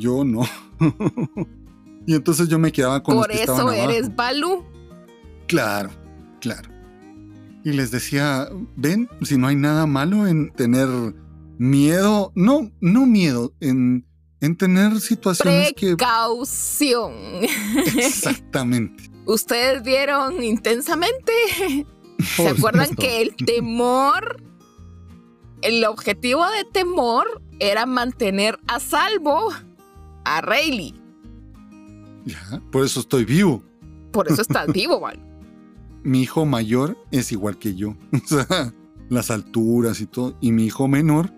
[0.00, 0.42] yo no.
[2.06, 3.90] y entonces yo me quedaba con Por los que eso estaban abajo.
[3.90, 4.64] eres Balú.
[5.46, 5.90] Claro,
[6.40, 6.70] claro.
[7.64, 10.88] Y les decía, ven, si no hay nada malo en tener
[11.58, 14.06] miedo, no, no miedo, en,
[14.44, 15.96] en tener situaciones que...
[15.96, 17.12] Precaución.
[17.96, 19.10] Exactamente.
[19.26, 21.32] Ustedes vieron intensamente.
[22.36, 24.42] ¿Se acuerdan que el temor,
[25.62, 29.52] el objetivo de temor era mantener a salvo
[30.24, 30.94] a Rayleigh?
[32.26, 33.62] Ya, por eso estoy vivo.
[34.12, 35.20] Por eso estás vivo, Balú.
[36.02, 37.96] Mi hijo mayor es igual que yo.
[38.12, 38.74] O sea,
[39.08, 40.36] las alturas y todo.
[40.40, 41.32] Y mi hijo menor,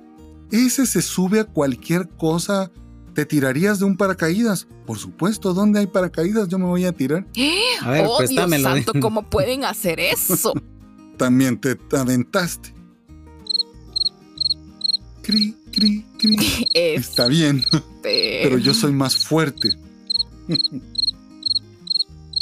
[0.51, 2.71] ese se sube a cualquier cosa.
[3.17, 4.67] ¿Te tirarías de un paracaídas?
[4.85, 6.49] Por supuesto, ¿dónde hay paracaídas?
[6.49, 7.27] Yo me voy a tirar.
[7.81, 10.53] A ver, oh, Dios santo, ¿cómo pueden hacer eso?
[11.17, 12.75] También te aventaste.
[15.23, 16.37] Cri, cri, cri.
[16.75, 19.71] Está bien, Este, pero yo soy más fuerte.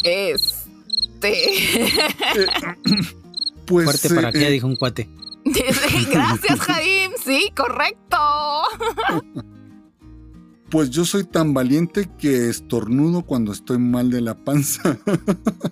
[0.03, 0.59] Este.
[3.67, 5.09] Pues, Fuerte para eh, qué, eh, dijo un cuate.
[6.11, 7.13] Gracias, Jaim.
[7.25, 8.19] Sí, correcto.
[10.71, 14.99] Pues yo soy tan valiente que estornudo cuando estoy mal de la panza.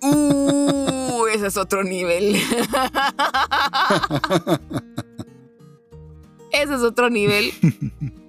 [0.05, 2.35] Uh, ese es otro nivel.
[6.51, 7.53] ese es otro nivel.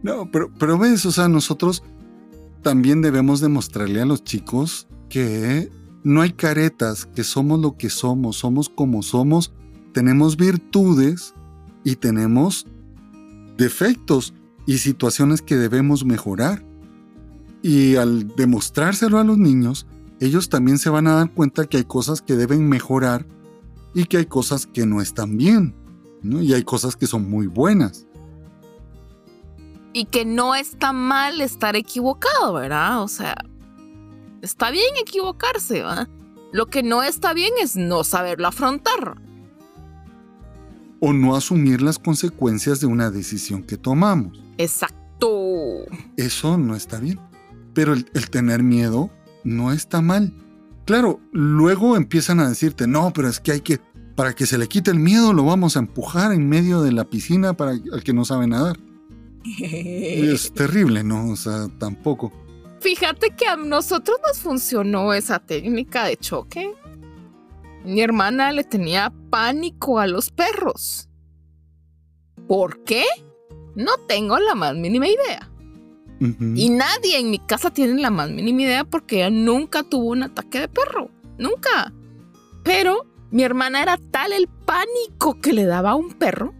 [0.00, 1.82] No, pero, pero ves, o sea, nosotros
[2.62, 5.70] también debemos demostrarle a los chicos que
[6.04, 9.52] no hay caretas, que somos lo que somos, somos como somos,
[9.92, 11.34] tenemos virtudes
[11.84, 12.66] y tenemos
[13.56, 14.34] defectos
[14.68, 16.62] y situaciones que debemos mejorar.
[17.62, 19.86] Y al demostrárselo a los niños,
[20.20, 23.26] ellos también se van a dar cuenta que hay cosas que deben mejorar
[23.94, 25.74] y que hay cosas que no están bien,
[26.22, 28.06] y hay cosas que son muy buenas.
[29.94, 33.02] Y que no está mal estar equivocado, ¿verdad?
[33.02, 33.36] O sea,
[34.42, 36.08] está bien equivocarse, ¿verdad?
[36.52, 39.16] Lo que no está bien es no saberlo afrontar.
[41.00, 44.47] O no asumir las consecuencias de una decisión que tomamos.
[44.58, 44.98] Exacto.
[46.16, 47.18] Eso no está bien.
[47.74, 49.10] Pero el, tener miedo
[49.44, 50.32] no está mal.
[50.84, 53.78] Claro, luego empiezan a decirte, no, pero es que hay que,
[54.16, 57.04] para que se le quite el miedo, lo vamos a empujar en medio de la
[57.04, 58.78] piscina para el que no sabe nadar.
[59.58, 61.30] es terrible, ¿no?
[61.30, 62.32] O sea, tampoco.
[62.80, 66.72] Fíjate que a nosotros nos funcionó esa técnica de choque.
[67.84, 71.08] Mi hermana le tenía pánico a los perros.
[72.46, 73.04] ¿Por qué?
[73.78, 75.48] No tengo la más mínima idea.
[76.20, 80.24] Y nadie en mi casa tiene la más mínima idea porque ella nunca tuvo un
[80.24, 81.10] ataque de perro.
[81.38, 81.92] Nunca.
[82.64, 86.52] Pero mi hermana era tal el pánico que le daba a un perro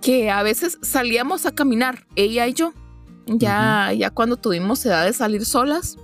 [0.00, 2.72] que a veces salíamos a caminar, ella y yo.
[3.26, 5.96] Ya, ya cuando tuvimos edad de salir solas,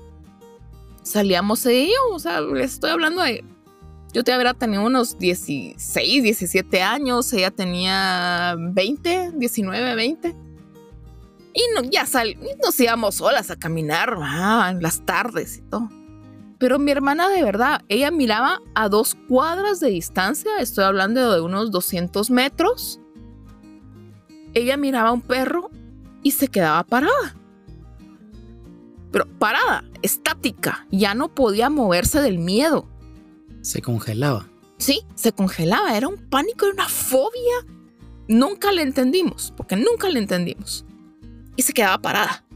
[1.03, 3.45] salíamos ella, o sea, les estoy hablando de.
[4.13, 10.37] Yo te habría tenido unos 16, 17 años, ella tenía 20, 19, 20.
[11.53, 14.17] Y no, ya sal, nos íbamos solas a caminar
[14.71, 15.91] en las tardes y todo.
[16.59, 21.41] Pero mi hermana de verdad, ella miraba a dos cuadras de distancia, estoy hablando de
[21.41, 23.01] unos 200 metros.
[24.55, 25.71] Ella miraba a un perro
[26.23, 27.37] y se quedaba parada.
[29.13, 32.89] Pero parada, estática, ya no podía moverse del miedo.
[33.69, 34.49] Se congelaba.
[34.79, 37.67] Sí, se congelaba, era un pánico, era una fobia.
[38.27, 40.87] Nunca le entendimos, porque nunca le entendimos.
[41.55, 42.47] Y se quedaba parada.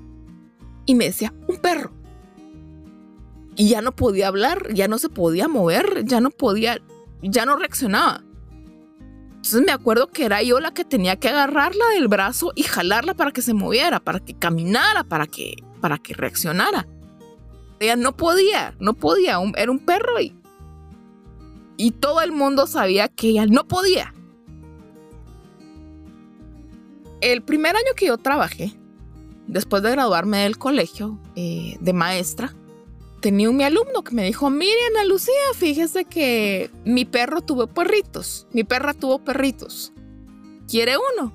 [0.86, 1.92] Y me decía, un perro.
[3.56, 6.80] Y ya no podía hablar, ya no se podía mover, ya no podía,
[7.20, 8.24] ya no reaccionaba.
[9.32, 13.12] Entonces me acuerdo que era yo la que tenía que agarrarla del brazo y jalarla
[13.12, 16.88] para que se moviera, para que caminara, para que, para que reaccionara.
[17.80, 20.34] Ella no podía, no podía, era un perro y,
[21.82, 24.14] y todo el mundo sabía que ella no podía.
[27.20, 28.72] El primer año que yo trabajé,
[29.48, 32.54] después de graduarme del colegio eh, de maestra,
[33.20, 37.66] tenía un mi alumno que me dijo, mire Ana Lucía, fíjese que mi perro tuvo
[37.66, 39.92] perritos, mi perra tuvo perritos.
[40.68, 41.32] ¿Quiere uno?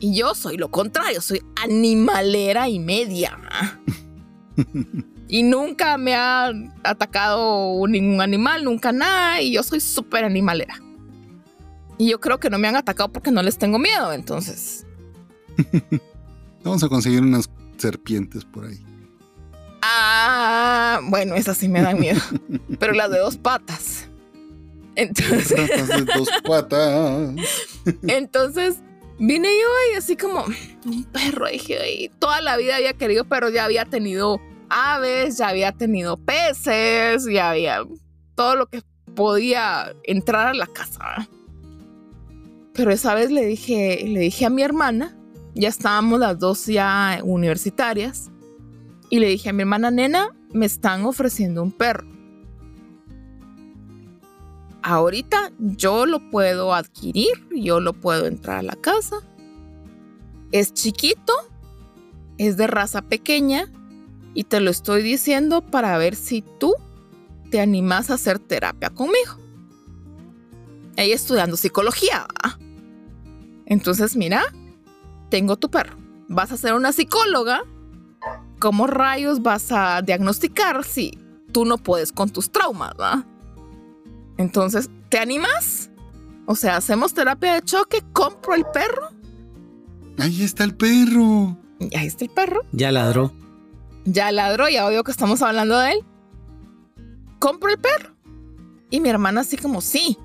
[0.00, 3.38] Y yo soy lo contrario, soy animalera y media.
[5.28, 6.50] y nunca me ha
[6.82, 10.80] atacado ningún animal, nunca nada, y yo soy súper animalera.
[11.98, 14.86] Y yo creo que no me han atacado porque no les tengo miedo, entonces.
[16.64, 18.78] Vamos a conseguir unas serpientes por ahí.
[19.82, 22.20] Ah, bueno, esas sí me dan miedo.
[22.78, 24.08] Pero las de dos patas.
[24.96, 25.88] Entonces.
[25.88, 27.34] de dos patas.
[28.08, 28.78] Entonces,
[29.18, 30.44] vine yo y así como
[30.86, 31.48] un perro.
[31.48, 36.16] Dije, y toda la vida había querido, pero ya había tenido aves, ya había tenido
[36.16, 37.82] peces, ya había
[38.34, 38.82] todo lo que
[39.14, 41.28] podía entrar a la casa.
[42.74, 45.16] Pero esa vez le dije, le dije a mi hermana,
[45.54, 48.30] ya estábamos las dos ya universitarias
[49.10, 52.06] y le dije a mi hermana, nena, me están ofreciendo un perro.
[54.82, 59.16] Ahorita yo lo puedo adquirir, yo lo puedo entrar a la casa.
[60.52, 61.32] Es chiquito,
[62.38, 63.66] es de raza pequeña
[64.38, 66.72] y te lo estoy diciendo para ver si tú
[67.50, 69.36] te animas a hacer terapia conmigo.
[70.96, 72.24] Ella estudiando psicología.
[73.66, 74.44] Entonces, mira,
[75.28, 75.96] tengo tu perro.
[76.28, 77.62] Vas a ser una psicóloga
[78.60, 81.18] ¿cómo rayos vas a diagnosticar si
[81.50, 82.94] tú no puedes con tus traumas.
[84.36, 85.90] Entonces, ¿te animas?
[86.46, 89.08] O sea, hacemos terapia de choque, compro el perro.
[90.16, 91.58] Ahí está el perro.
[91.96, 92.60] ahí está el perro.
[92.70, 93.32] Ya ladró.
[94.10, 95.98] Ya ladró, ya obvio que estamos hablando de él.
[97.38, 98.14] Compro el perro.
[98.88, 100.16] Y mi hermana así como, sí.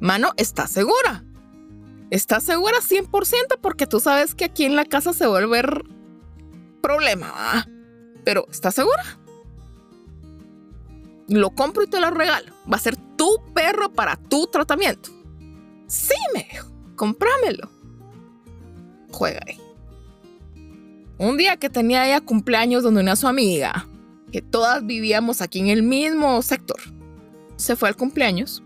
[0.00, 1.24] Mano, ¿estás segura?
[2.10, 5.62] ¿Estás segura 100% porque tú sabes que aquí en la casa se vuelve
[6.82, 7.66] problema,
[8.22, 9.02] Pero, ¿estás segura?
[11.26, 12.52] Lo compro y te lo regalo.
[12.70, 15.08] Va a ser tu perro para tu tratamiento.
[15.86, 16.68] Sí, me dijo.
[19.10, 19.58] Juega ahí.
[21.20, 23.86] Un día que tenía ella cumpleaños donde una su amiga,
[24.32, 26.80] que todas vivíamos aquí en el mismo sector,
[27.56, 28.62] se fue al cumpleaños.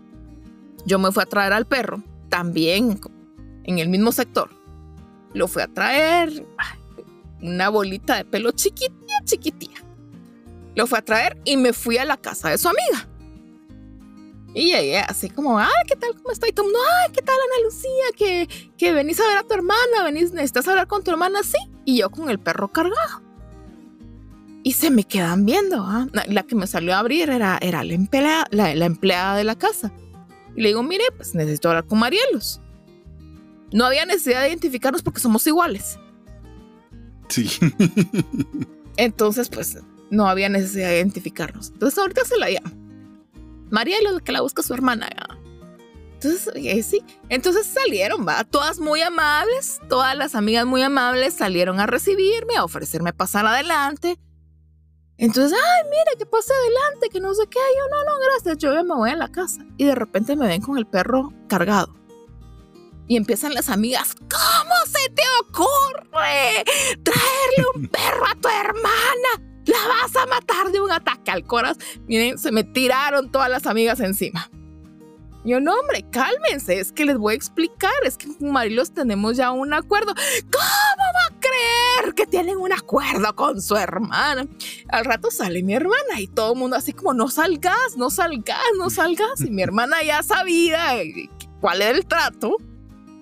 [0.85, 3.01] Yo me fui a traer al perro, también
[3.65, 4.49] en el mismo sector.
[5.33, 6.45] Lo fui a traer,
[7.41, 9.83] una bolita de pelo chiquitilla, chiquitilla.
[10.75, 13.09] Lo fui a traer y me fui a la casa de su amiga.
[14.55, 16.15] Y llegué así como, ay, ¿qué tal?
[16.15, 16.47] ¿Cómo está?
[16.47, 18.05] Y todo el mundo, ay, ¿qué tal, Ana Lucía?
[18.15, 21.57] Que, que venís a ver a tu hermana, venís, necesitas hablar con tu hermana, sí.
[21.83, 23.21] Y yo con el perro cargado.
[24.63, 25.83] Y se me quedan viendo.
[25.83, 26.07] ¿ah?
[26.27, 29.55] La que me salió a abrir era, era la, empleada, la, la empleada de la
[29.55, 29.91] casa.
[30.55, 32.61] Y le digo, mire, pues necesito hablar con Marielos.
[33.73, 35.99] No había necesidad de identificarnos porque somos iguales.
[37.27, 37.49] Sí.
[38.95, 39.77] Entonces, pues
[40.11, 41.71] no había necesidad de identificarnos.
[41.71, 42.84] Entonces ahorita se la llama.
[43.69, 45.09] María lo que la busca su hermana.
[46.13, 47.03] Entonces, eh, sí.
[47.29, 48.43] Entonces salieron, va.
[48.43, 54.17] Todas muy amables, todas las amigas muy amables salieron a recibirme, a ofrecerme pasar adelante.
[55.17, 57.59] Entonces, ay, mira, que pase adelante, que no sé qué.
[57.59, 59.65] Yo, no, no, gracias, yo ya me voy a la casa.
[59.77, 61.93] Y de repente me ven con el perro cargado.
[63.07, 66.63] Y empiezan las amigas, ¿cómo se te ocurre
[67.03, 69.54] traerle un perro a tu hermana?
[69.65, 71.83] La vas a matar de un ataque al corazón.
[72.07, 74.49] Miren, se me tiraron todas las amigas encima.
[75.45, 79.37] Yo, no, hombre, cálmense, es que les voy a explicar, es que con Marilos tenemos
[79.37, 80.15] ya un acuerdo.
[80.15, 84.47] ¿Cómo va a creer que tienen un acuerdo con su hermana?
[84.89, 88.57] Al rato sale mi hermana y todo el mundo así como, no salgas, no salgas,
[88.79, 89.39] no salgas.
[89.41, 90.95] Y mi hermana ya sabía
[91.61, 92.57] cuál era el trato.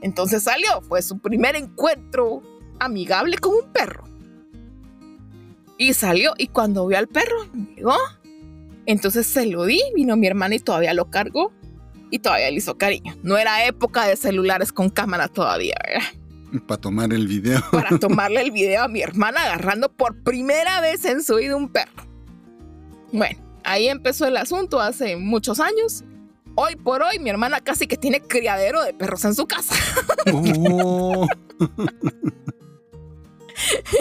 [0.02, 2.42] Entonces salió, fue su primer encuentro
[2.80, 4.06] amigable con un perro.
[5.78, 7.96] Y salió, y cuando vio al perro, llegó.
[8.86, 11.52] Entonces se lo di, vino mi hermana y todavía lo cargó
[12.12, 13.16] y todavía le hizo cariño.
[13.24, 16.64] No era época de celulares con cámara todavía, ¿verdad?
[16.68, 17.62] Para tomar el video.
[17.72, 21.70] Para tomarle el video a mi hermana agarrando por primera vez en su vida un
[21.70, 22.08] perro.
[23.12, 26.04] Bueno, ahí empezó el asunto hace muchos años
[26.56, 29.76] Hoy por hoy, mi hermana casi que tiene criadero de perros en su casa.
[30.32, 31.28] Oh.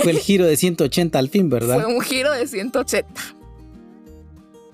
[0.03, 1.83] Fue el giro de 180 al fin, ¿verdad?
[1.83, 3.09] Fue un giro de 180.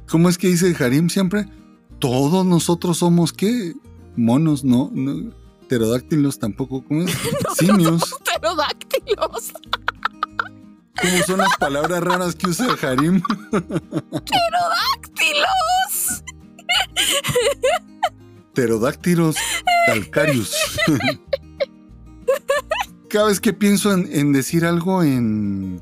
[0.08, 1.46] ¿Cómo es que dice Harim siempre?
[1.98, 3.74] Todos nosotros somos qué?
[4.16, 4.90] Monos, no,
[5.68, 7.10] pterodáctilos tampoco, ¿cómo es?
[7.58, 8.14] Simios.
[8.24, 9.52] pterodáctilos.
[11.00, 13.22] ¿Cómo son las palabras raras que usa Harim?
[13.50, 16.24] Pterodáctilos.
[18.52, 19.36] Pterodáctilos
[19.86, 20.56] calcarius.
[23.08, 25.80] Cada vez que pienso en, decir algo en,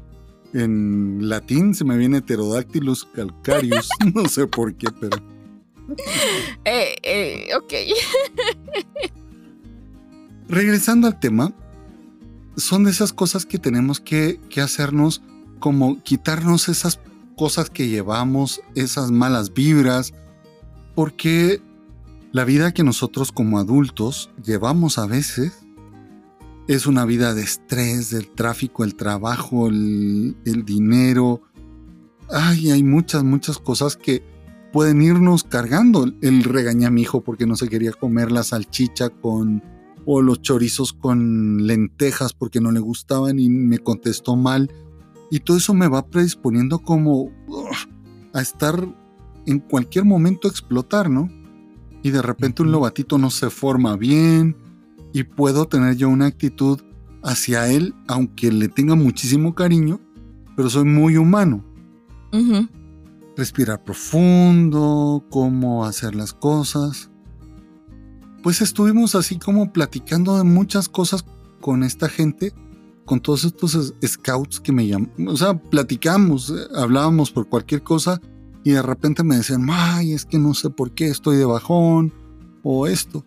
[0.52, 3.88] en latín, se me viene pterodáctilos calcarius.
[4.14, 5.16] No sé por qué, pero.
[6.64, 7.72] Eh, eh, ok.
[10.48, 11.52] Regresando al tema,
[12.56, 15.22] son de esas cosas que tenemos que, que hacernos
[15.60, 16.98] como quitarnos esas
[17.36, 20.12] cosas que llevamos, esas malas vibras,
[20.96, 21.60] porque
[22.32, 25.65] la vida que nosotros como adultos llevamos a veces
[26.68, 31.42] es una vida de estrés, del tráfico, el trabajo, el, dinero.
[32.28, 34.24] Ay, hay muchas, muchas cosas que
[34.72, 36.12] pueden irnos cargando.
[36.22, 39.62] El regaña a mi hijo porque no se quería comer la salchicha con
[40.08, 44.72] o los chorizos con lentejas porque no le gustaban y me contestó mal.
[45.30, 47.30] Y todo eso me va predisponiendo como
[48.32, 48.86] a estar
[49.46, 51.28] en cualquier momento explotar, ¿no?
[52.02, 54.56] Y de repente un lobatito no se forma bien
[55.16, 56.78] y puedo tener yo una actitud
[57.22, 59.98] hacia él, aunque le tenga muchísimo cariño,
[60.54, 61.64] pero soy muy humano.
[63.34, 67.10] Respirar profundo, cómo hacer las cosas.
[68.42, 71.24] Pues estuvimos así como platicando de muchas cosas
[71.62, 72.52] con esta gente,
[73.06, 75.10] con todos estos scouts que me llaman.
[75.28, 78.20] O sea, platicamos, eh, hablábamos por cualquier cosa
[78.64, 82.12] y de repente me decían, ay, es que no sé por qué estoy de bajón
[82.62, 83.24] o esto.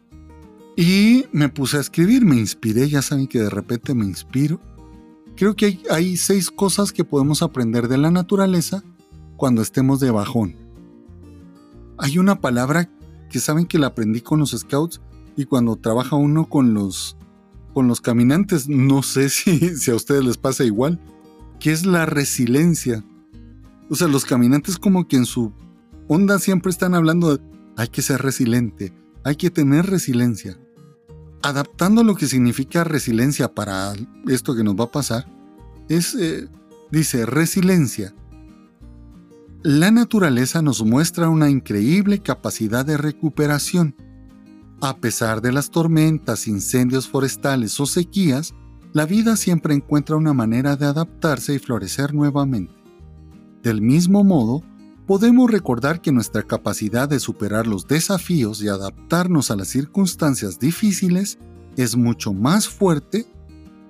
[0.80, 4.61] Y me puse a escribir, me inspiré, ya saben que de repente me inspiro.
[5.36, 8.82] Creo que hay, hay seis cosas que podemos aprender de la naturaleza
[9.36, 10.55] cuando estemos de bajón.
[11.97, 12.89] Hay una palabra
[13.30, 15.01] que saben que la aprendí con los scouts
[15.36, 17.17] y cuando trabaja uno con los,
[17.73, 20.97] con los caminantes, no sé si, a ustedes les pasa igual,
[21.59, 23.03] que es la resiliencia.
[23.89, 25.51] O sea, los caminantes como que en su
[26.07, 27.43] onda siempre están hablando de
[27.75, 28.93] hay que ser resiliente,
[29.25, 30.57] hay que tener resiliencia.
[31.42, 33.94] Adaptando lo que significa resiliencia para
[34.28, 35.26] esto que nos va a pasar,
[35.88, 36.48] es, eh,
[36.92, 38.14] dice, resiliencia.
[39.64, 43.96] La naturaleza nos muestra una increíble capacidad de recuperación.
[44.82, 48.54] A pesar de las tormentas, incendios forestales o sequías,
[48.94, 52.74] la vida siempre encuentra una manera de adaptarse y florecer nuevamente.
[53.62, 54.64] Del mismo modo,
[55.10, 61.39] podemos recordar que nuestra capacidad de superar los desafíos y adaptarnos a las circunstancias difíciles
[61.78, 63.26] es mucho más fuerte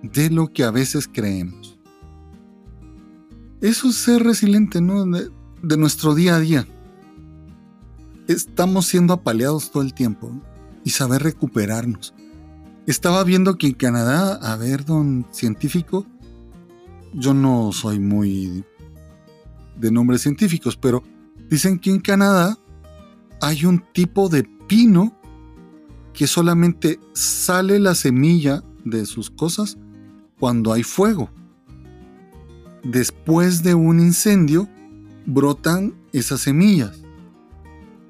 [0.01, 1.77] de lo que a veces creemos.
[3.59, 5.05] Eso es ser resiliente, ¿no?
[5.07, 5.29] De,
[5.61, 6.65] de nuestro día a día.
[8.29, 10.31] Estamos siendo apaleados todo el tiempo
[10.85, 12.13] y saber recuperarnos.
[12.87, 16.05] Estaba viendo que en Canadá, a ver, don científico,
[17.13, 18.63] yo no soy muy
[19.79, 21.03] de nombres científicos, pero
[21.49, 22.57] dicen que en Canadá
[23.41, 25.15] hay un tipo de pino
[26.13, 29.77] que solamente sale la semilla de sus cosas
[30.39, 31.29] cuando hay fuego.
[32.83, 34.67] Después de un incendio,
[35.25, 37.01] brotan esas semillas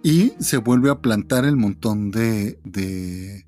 [0.04, 3.46] y se vuelve a plantar el montón de, de,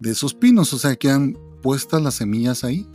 [0.00, 2.88] esos pinos, o sea, quedan puestas las semillas ahí.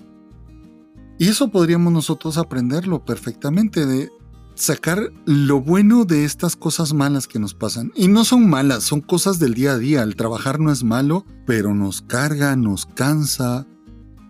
[1.19, 4.09] Y eso podríamos nosotros aprenderlo perfectamente, de
[4.57, 7.91] sacar lo bueno de estas cosas malas que nos pasan.
[7.95, 10.03] Y no son malas, son cosas del día a día.
[10.03, 13.67] El trabajar no es malo, pero nos carga, nos cansa,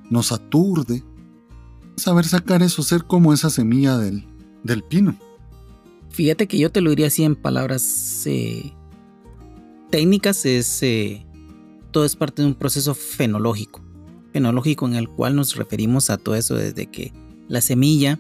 [0.10, 1.04] nos aturde.
[1.96, 4.26] Saber sacar eso, ser como esa semilla del,
[4.64, 5.18] del pino.
[6.10, 8.74] Fíjate que yo te lo diría así en palabras eh,
[9.90, 11.26] técnicas, es eh,
[11.92, 13.82] todo es parte de un proceso fenológico.
[14.34, 17.14] Fenológico en el cual nos referimos a todo eso desde que
[17.48, 18.20] la semilla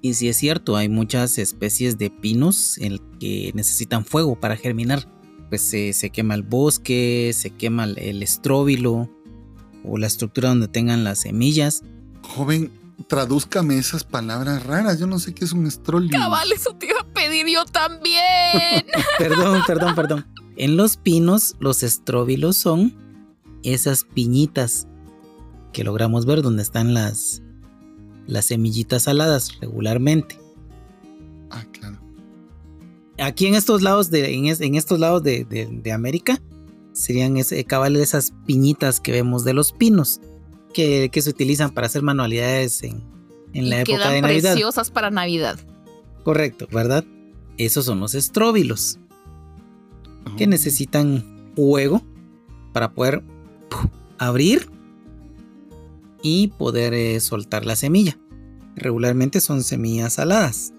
[0.00, 5.08] y si es cierto, hay muchas especies de pinos en que necesitan fuego para germinar.
[5.48, 9.08] Pues se, quema el bosque, se quema el estróbilo
[9.84, 11.82] o la estructura donde tengan las semillas.
[12.22, 12.70] Joven,
[13.06, 14.98] tradúzcame esas palabras raras.
[14.98, 16.18] Yo no sé qué es un estróbilo.
[16.18, 18.84] Cabal, eso te iba a pedir yo también.
[19.18, 20.26] perdón, perdón, perdón.
[20.56, 22.94] En los pinos, los estróbilos son
[23.62, 24.86] esas piñitas
[25.72, 27.42] que logramos ver donde están las,
[28.28, 30.38] las semillitas saladas regularmente.
[31.50, 31.98] Ah, claro.
[33.18, 36.40] Aquí en estos lados de, en, estos lados de, América
[36.92, 40.20] serían ese, cabal esas piñitas que vemos de los pinos
[40.72, 43.02] que, se utilizan para hacer manualidades en,
[43.52, 44.52] la época de Navidad.
[44.52, 45.58] preciosas para Navidad.
[46.22, 47.04] Correcto, ¿verdad?
[47.56, 49.00] Esos son los estróbilos
[50.36, 51.24] que necesitan
[51.56, 52.02] fuego
[52.72, 53.24] para poder
[54.18, 54.70] abrir
[56.22, 58.18] y poder eh, soltar la semilla.
[58.76, 60.72] Regularmente son semillas saladas.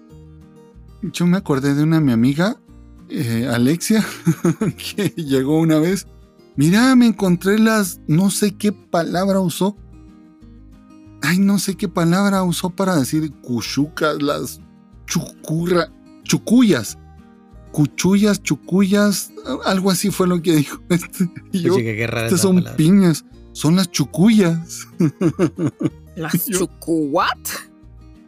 [1.02, 2.60] Yo me acordé de una mi amiga,
[3.08, 4.04] eh, Alexia,
[4.96, 6.06] que llegó una vez.
[6.56, 9.76] Mira, me encontré las, no sé qué palabra usó.
[11.22, 14.60] Ay, no sé qué palabra usó para decir cuchucas, las
[15.06, 16.98] chucurra, chucuyas.
[17.72, 19.32] Cuchullas, chucuyas,
[19.64, 20.80] algo así fue lo que dijo.
[20.88, 23.24] Este, y yo, estas son piñas.
[23.52, 24.86] Son las chucuyas.
[26.16, 27.38] ¿Las chucuat?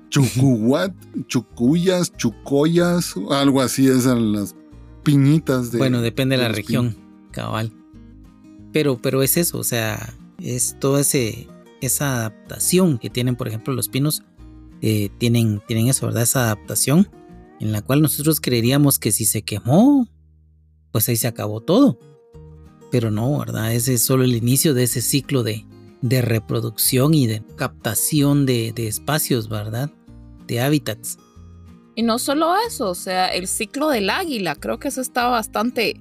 [0.09, 0.95] Chucuat,
[1.27, 4.55] chucuyas, chucoyas, algo así, esas las
[5.03, 5.79] piñitas de.
[5.79, 6.97] Bueno, depende de, la región,
[7.31, 7.73] cabal.
[8.73, 11.49] Pero, pero es eso, o sea, es toda ese,
[11.81, 14.23] esa adaptación que tienen, por ejemplo, los pinos,
[14.81, 16.23] eh, tienen, tienen eso, ¿verdad?
[16.23, 17.09] Esa adaptación
[17.61, 20.09] en la cual nosotros creeríamos que si se quemó,
[20.91, 21.99] pues ahí se acabó todo.
[22.93, 23.73] Pero no, ¿verdad?
[23.73, 25.65] Ese es solo el inicio de ese ciclo de,
[26.03, 29.91] de reproducción y de captación de, espacios, ¿verdad?
[30.47, 31.17] De hábitats.
[31.95, 35.99] Y no solo eso, o sea, el ciclo del águila, creo que eso está bastante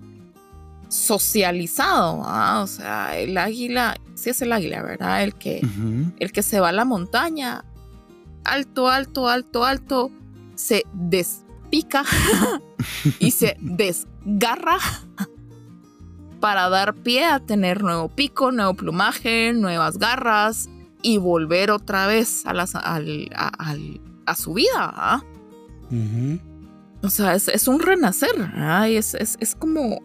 [0.89, 2.19] socializado,
[2.61, 5.23] o sea, el águila, sí es el águila, ¿verdad?
[5.23, 5.65] El que,
[6.19, 7.63] el que se va a la montaña,
[8.43, 10.11] alto, alto, alto, alto,
[10.55, 12.03] se despica
[13.19, 14.77] y se desgarra
[16.41, 20.67] para dar pie a tener nuevo pico, nuevo plumaje, nuevas garras
[21.01, 24.73] y volver otra vez a, las, a, su vida.
[24.79, 25.23] ¿ah?
[27.01, 28.31] O sea, es, un renacer.
[28.87, 30.01] Es, es, como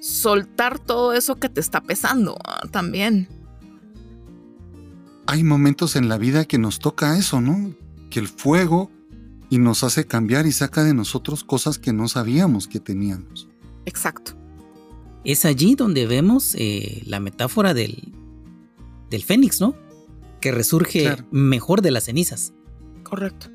[0.00, 2.60] soltar todo eso que te está pesando ¿ah?
[2.70, 3.28] también.
[5.26, 7.74] Hay momentos en la vida que nos toca eso, ¿no?
[8.10, 8.90] Que el fuego
[9.48, 13.48] y nos hace cambiar y saca de nosotros cosas que no sabíamos que teníamos.
[13.86, 14.39] Exacto.
[15.24, 18.12] Es allí donde vemos eh, la metáfora del,
[19.10, 19.74] del fénix, ¿no?
[20.40, 22.54] Que resurge mejor de las cenizas.
[23.02, 23.48] Correcto.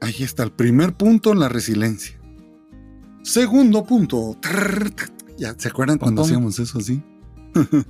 [0.00, 2.20] Ahí está el primer punto, la resiliencia.
[3.22, 4.36] Segundo punto,
[5.38, 7.02] Ya, ¿se acuerdan cuando hacíamos eso así?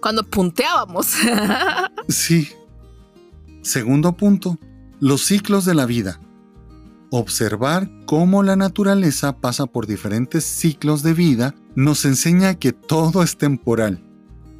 [0.00, 1.06] Cuando punteábamos.
[2.08, 2.48] Sí.
[3.62, 4.58] Segundo punto,
[4.98, 6.20] los ciclos de la vida.
[7.10, 13.36] Observar cómo la naturaleza pasa por diferentes ciclos de vida nos enseña que todo es
[13.36, 14.02] temporal.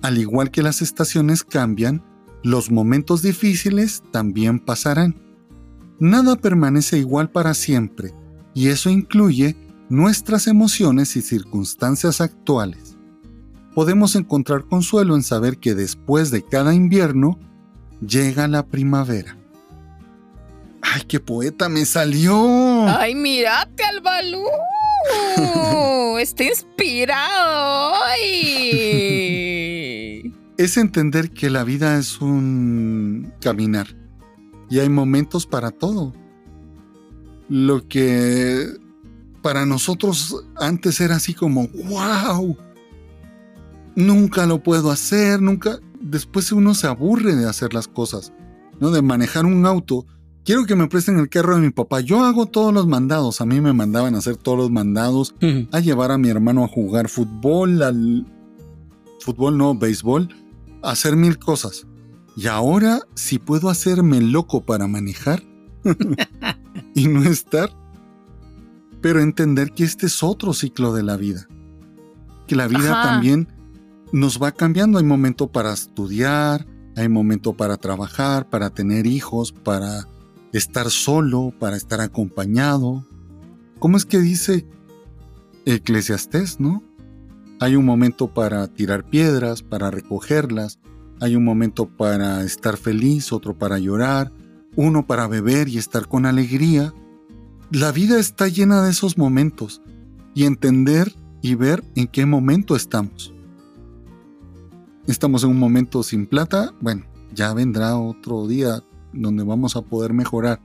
[0.03, 2.03] Al igual que las estaciones cambian,
[2.43, 5.17] los momentos difíciles también pasarán.
[6.01, 8.13] Nada permanece igual para siempre,
[8.55, 9.57] y eso incluye
[9.89, 12.97] nuestras emociones y circunstancias actuales.
[13.75, 17.39] Podemos encontrar consuelo en saber que después de cada invierno
[18.07, 19.37] llega la primavera.
[20.83, 22.89] ¡Ay, qué poeta me salió!
[22.89, 24.45] Ay, mírate al Balú.
[26.21, 28.73] Está inspirado hoy.
[30.57, 33.89] Es entender que la vida es un caminar
[34.71, 36.15] y hay momentos para todo.
[37.49, 38.67] Lo que
[39.43, 42.57] para nosotros antes era así como, wow,
[43.97, 45.79] nunca lo puedo hacer, nunca.
[46.01, 48.33] Después uno se aburre de hacer las cosas,
[48.81, 48.91] ¿no?
[48.91, 50.07] De manejar un auto.
[50.45, 52.01] Quiero que me presten el carro de mi papá.
[52.01, 53.41] Yo hago todos los mandados.
[53.41, 55.35] A mí me mandaban a hacer todos los mandados,
[55.71, 58.27] a llevar a mi hermano a jugar fútbol, al
[59.21, 60.29] fútbol no, béisbol,
[60.83, 61.87] a hacer mil cosas.
[62.37, 65.45] Y ahora, si puedo hacerme loco para manejar
[66.95, 67.71] y no estar,
[69.01, 71.47] pero entender que este es otro ciclo de la vida.
[72.49, 73.11] Que la vida Ajá.
[73.11, 73.47] también
[74.13, 74.99] nos va cambiando.
[74.99, 76.67] Hay momento para estudiar,
[76.97, 80.09] hay momento para trabajar, para tener hijos, para
[80.53, 83.07] estar solo, para estar acompañado.
[83.79, 84.67] ¿Cómo es que dice
[85.65, 86.83] Eclesiastés, no?
[87.61, 90.79] Hay un momento para tirar piedras, para recogerlas,
[91.21, 94.33] hay un momento para estar feliz, otro para llorar,
[94.75, 96.93] uno para beber y estar con alegría.
[97.71, 99.81] La vida está llena de esos momentos
[100.35, 103.33] y entender y ver en qué momento estamos.
[105.07, 108.83] Estamos en un momento sin plata, bueno, ya vendrá otro día
[109.13, 110.61] donde vamos a poder mejorar.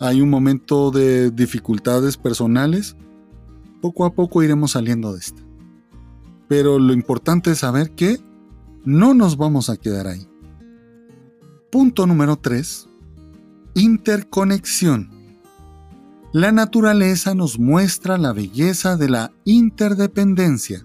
[0.00, 2.96] Hay un momento de dificultades personales,
[3.80, 5.42] poco a poco iremos saliendo de esta.
[6.48, 8.18] Pero lo importante es saber que
[8.84, 10.28] no nos vamos a quedar ahí.
[11.70, 12.88] Punto número 3.
[13.74, 15.10] Interconexión.
[16.32, 20.84] La naturaleza nos muestra la belleza de la interdependencia.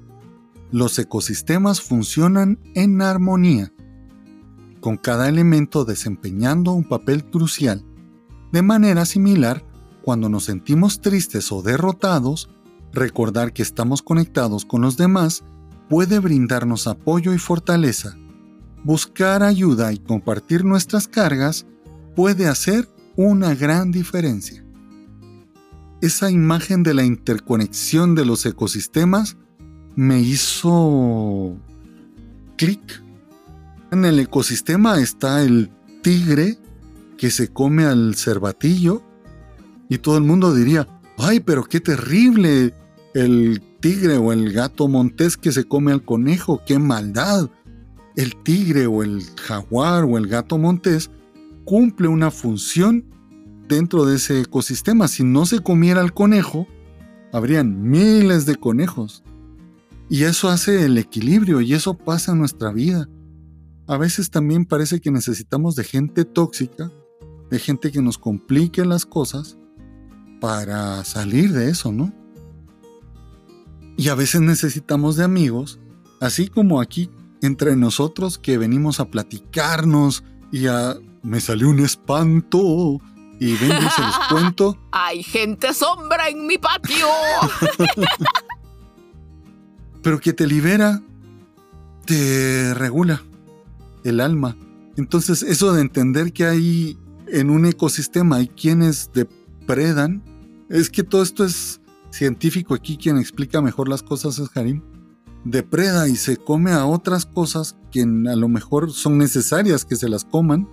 [0.71, 3.73] Los ecosistemas funcionan en armonía,
[4.79, 7.85] con cada elemento desempeñando un papel crucial.
[8.51, 9.65] De manera similar,
[10.01, 12.49] cuando nos sentimos tristes o derrotados,
[12.93, 15.43] recordar que estamos conectados con los demás
[15.89, 18.17] puede brindarnos apoyo y fortaleza.
[18.83, 21.65] Buscar ayuda y compartir nuestras cargas
[22.15, 24.63] puede hacer una gran diferencia.
[26.01, 29.35] Esa imagen de la interconexión de los ecosistemas
[29.95, 31.57] me hizo
[32.55, 33.03] clic.
[33.91, 35.71] En el ecosistema está el
[36.03, 36.59] tigre
[37.17, 39.01] que se come al cervatillo
[39.89, 40.87] y todo el mundo diría,
[41.17, 42.73] ay, pero qué terrible
[43.15, 47.49] el tigre o el gato montés que se come al conejo, qué maldad.
[48.15, 51.09] El tigre o el jaguar o el gato montés
[51.65, 53.05] cumple una función
[53.67, 55.07] dentro de ese ecosistema.
[55.07, 56.67] Si no se comiera al conejo,
[57.33, 59.23] habrían miles de conejos.
[60.09, 63.07] Y eso hace el equilibrio y eso pasa en nuestra vida.
[63.89, 66.91] A veces también parece que necesitamos de gente tóxica,
[67.49, 69.57] de gente que nos complique las cosas
[70.39, 72.13] para salir de eso, ¿no?
[73.97, 75.79] Y a veces necesitamos de amigos,
[76.21, 77.09] así como aquí
[77.41, 80.95] entre nosotros que venimos a platicarnos y a...
[81.23, 83.01] Me salió un espanto
[83.39, 84.77] y vengo y se los cuento.
[84.91, 87.07] Hay gente sombra en mi patio.
[90.03, 91.01] pero que te libera,
[92.05, 93.23] te regula
[94.03, 94.57] el alma.
[94.97, 96.97] Entonces, eso de entender que hay
[97.27, 100.23] en un ecosistema hay quienes depredan,
[100.69, 101.81] es que todo esto es
[102.11, 104.81] científico aquí, quien explica mejor las cosas es Harim.
[105.45, 110.09] Depreda y se come a otras cosas que a lo mejor son necesarias que se
[110.09, 110.67] las coman.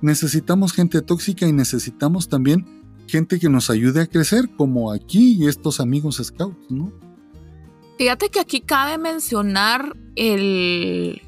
[0.00, 2.66] Necesitamos gente tóxica y necesitamos también
[3.06, 6.92] gente que nos ayude a crecer, como aquí y estos amigos scouts, ¿no?
[7.98, 11.20] Fíjate que aquí cabe mencionar el...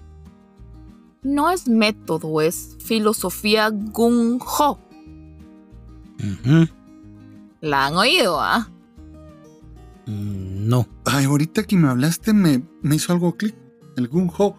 [1.24, 4.78] No es método, es filosofía Gung Ho.
[7.60, 8.68] ¿La han oído, ah?
[10.06, 10.86] Mm, No.
[11.04, 13.54] Ay, ahorita que me hablaste me, me hizo algo clic.
[13.96, 14.56] El Gung Ho.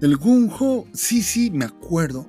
[0.00, 2.26] El Gung Ho, sí, sí, me acuerdo.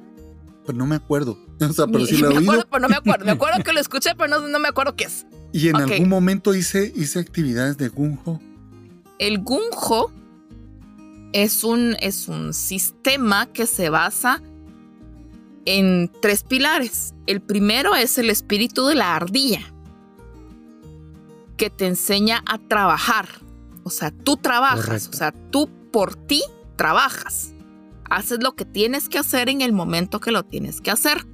[0.66, 1.38] Pero no me acuerdo.
[1.64, 2.52] O sea, pero sí lo he me oído.
[2.52, 3.26] acuerdo, pero no me acuerdo.
[3.26, 5.26] Me acuerdo que lo escuché, pero no, no me acuerdo qué es.
[5.54, 8.42] Y en algún momento hice, hice actividades de Gunjo.
[9.20, 10.12] El Gunjo
[11.34, 14.42] es un, es un sistema que se basa
[15.66, 17.14] en tres pilares.
[17.26, 19.62] El primero es el espíritu de la ardilla,
[21.58, 23.28] que te enseña a trabajar.
[23.84, 25.10] O sea, tú trabajas, Correcto.
[25.12, 26.44] o sea, tú por ti
[26.76, 27.54] trabajas.
[28.10, 31.26] Haces lo que tienes que hacer en el momento que lo tienes que hacer.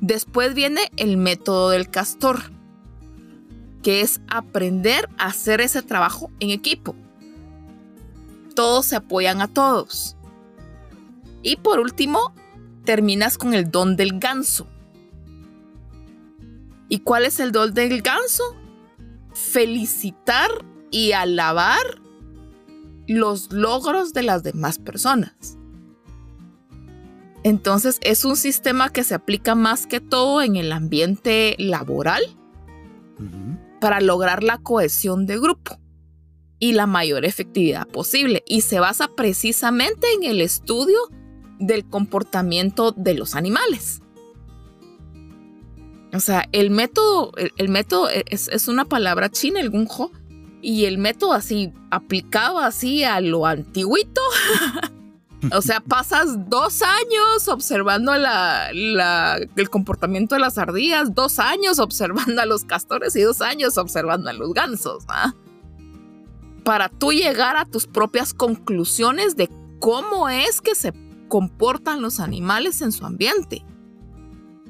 [0.00, 2.52] Después viene el método del castor,
[3.82, 6.94] que es aprender a hacer ese trabajo en equipo.
[8.54, 10.16] Todos se apoyan a todos.
[11.42, 12.34] Y por último,
[12.84, 14.66] terminas con el don del ganso.
[16.88, 18.44] ¿Y cuál es el don del ganso?
[19.32, 20.50] Felicitar
[20.90, 22.00] y alabar
[23.06, 25.58] los logros de las demás personas.
[27.44, 32.22] Entonces es un sistema que se aplica más que todo en el ambiente laboral
[33.80, 35.81] para lograr la cohesión de grupo
[36.62, 38.44] y la mayor efectividad posible.
[38.46, 40.96] Y se basa precisamente en el estudio
[41.58, 44.00] del comportamiento de los animales.
[46.14, 50.12] O sea, el método, el, el método es, es una palabra china, el gunjo,
[50.60, 54.20] y el método así, aplicado así a lo antiguito.
[55.52, 61.80] o sea, pasas dos años observando la, la- el comportamiento de las ardillas, dos años
[61.80, 65.02] observando a los castores y dos años observando a los gansos.
[65.08, 65.34] ¿ah?
[66.64, 69.50] Para tú llegar a tus propias conclusiones de
[69.80, 70.92] cómo es que se
[71.28, 73.64] comportan los animales en su ambiente.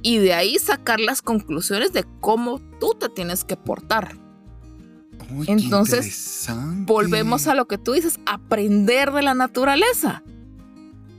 [0.00, 4.16] Y de ahí sacar las conclusiones de cómo tú te tienes que portar.
[5.30, 6.48] Uy, Entonces.
[6.86, 10.22] Volvemos a lo que tú dices, aprender de la naturaleza.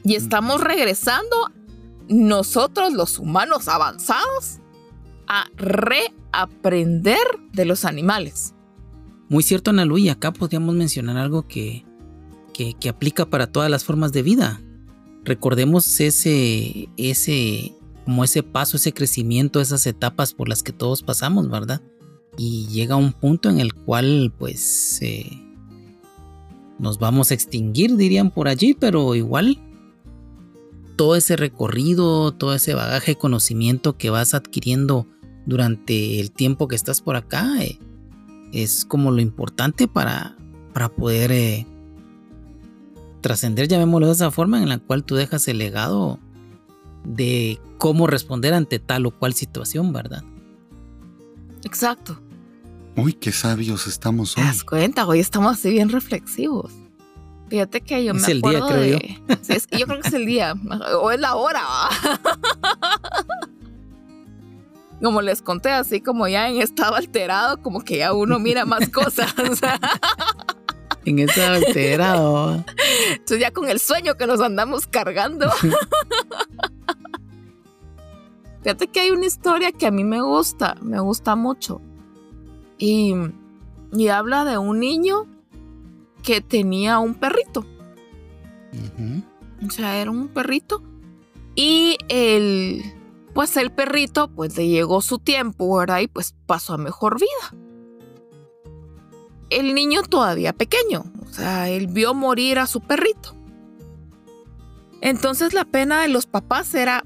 [0.03, 1.51] Y estamos regresando
[2.09, 4.59] nosotros los humanos avanzados
[5.27, 8.52] a reaprender de los animales.
[9.33, 11.83] Muy cierto, Analu, y acá podríamos mencionar algo que,
[12.53, 14.61] que, que aplica para todas las formas de vida.
[15.23, 17.73] Recordemos ese, ese,
[18.05, 21.81] como ese paso, ese crecimiento, esas etapas por las que todos pasamos, ¿verdad?
[22.37, 25.31] Y llega un punto en el cual, pues, eh,
[26.77, 29.57] nos vamos a extinguir, dirían por allí, pero igual
[30.95, 35.07] todo ese recorrido, todo ese bagaje de conocimiento que vas adquiriendo
[35.47, 37.79] durante el tiempo que estás por acá, eh,
[38.53, 40.37] es como lo importante para,
[40.73, 41.65] para poder eh,
[43.21, 46.19] trascender, llamémoslo de esa forma, en la cual tú dejas el legado
[47.03, 50.23] de cómo responder ante tal o cual situación, ¿verdad?
[51.63, 52.19] Exacto.
[52.95, 54.47] Uy, qué sabios estamos ¿Te hoy.
[54.47, 55.05] das cuenta?
[55.07, 56.71] Hoy estamos así bien reflexivos.
[57.49, 59.19] Fíjate que yo Es me el día, acuerdo creo de...
[59.41, 60.53] Sí, es- yo creo que es el día.
[61.01, 61.61] O es la hora.
[65.03, 68.89] Como les conté, así como ya en estado alterado, como que ya uno mira más
[68.89, 69.35] cosas.
[71.05, 72.63] En ese alterado.
[73.11, 75.51] Entonces ya con el sueño que nos andamos cargando.
[78.63, 81.81] Fíjate que hay una historia que a mí me gusta, me gusta mucho.
[82.77, 83.13] Y,
[83.91, 85.27] y habla de un niño
[86.23, 87.65] que tenía un perrito.
[89.65, 90.81] O sea, era un perrito.
[91.55, 92.81] Y el,
[93.33, 95.99] pues el perrito, pues le llegó su tiempo, ¿verdad?
[95.99, 97.59] Y pues pasó a mejor vida.
[99.49, 103.35] El niño todavía pequeño, o sea, él vio morir a su perrito.
[105.01, 107.03] Entonces la pena de los papás era,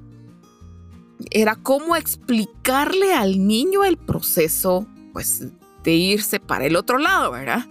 [1.31, 5.47] era cómo explicarle al niño el proceso, pues,
[5.83, 7.65] de irse para el otro lado, ¿verdad?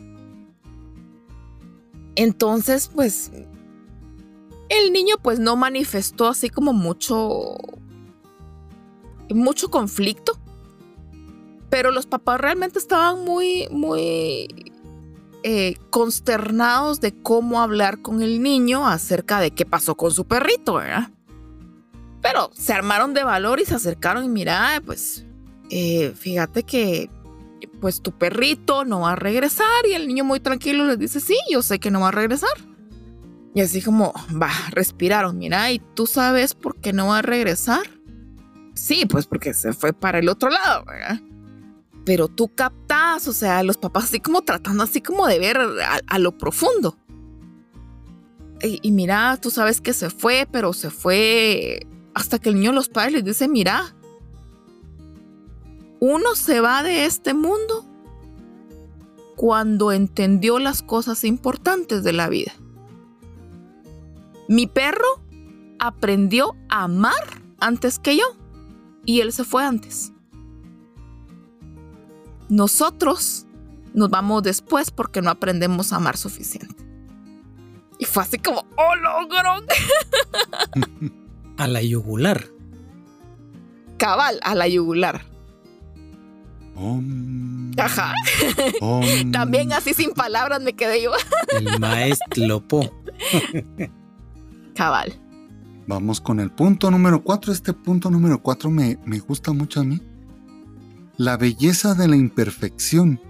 [2.16, 3.30] Entonces, pues,
[4.68, 7.56] el niño pues no manifestó así como mucho
[9.34, 10.38] mucho conflicto
[11.68, 14.72] pero los papás realmente estaban muy muy
[15.42, 20.74] eh, consternados de cómo hablar con el niño acerca de qué pasó con su perrito
[20.74, 21.10] verdad
[22.22, 25.24] pero se armaron de valor y se acercaron y mira pues
[25.70, 27.10] eh, fíjate que
[27.80, 31.36] pues tu perrito no va a regresar y el niño muy tranquilo les dice sí
[31.50, 32.50] yo sé que no va a regresar
[33.56, 37.95] y así como, va, respiraron, mira, ¿y tú sabes por qué no va a regresar?
[38.76, 40.84] Sí, pues porque se fue para el otro lado.
[42.04, 45.58] Pero tú captas, o sea, los papás así como tratando así como de ver
[46.06, 46.96] a, lo profundo.
[48.62, 52.72] Y, y mira, tú sabes que se fue, pero se fue hasta que el niño
[52.72, 53.96] los padres les dice, mira,
[55.98, 57.86] uno se va de este mundo
[59.36, 62.52] cuando entendió las cosas importantes de la vida.
[64.48, 65.22] Mi perro
[65.78, 68.45] aprendió a amar antes que yo
[69.06, 70.12] y él se fue antes.
[72.48, 73.46] nosotros
[73.94, 76.84] nos vamos después porque no aprendemos a amar suficiente.
[77.98, 79.64] Y fue así como, ¡oh, logrón!
[81.56, 82.44] a la yugular.
[83.96, 85.24] Cabal, a la yugular.
[87.78, 88.12] Ajá.
[89.32, 91.12] También así sin palabras me quedé yo.
[91.58, 92.92] El maestro Po.
[94.74, 95.18] Cabal.
[95.86, 97.52] Vamos con el punto número 4.
[97.52, 100.00] Este punto número 4 me, me gusta mucho a mí.
[101.16, 103.20] La belleza de la imperfección.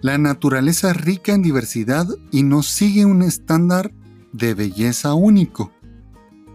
[0.00, 3.92] La naturaleza es rica en diversidad y no sigue un estándar
[4.32, 5.72] de belleza único.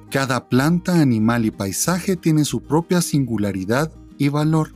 [0.10, 4.74] Cada planta, animal y paisaje tiene su propia singularidad y valor.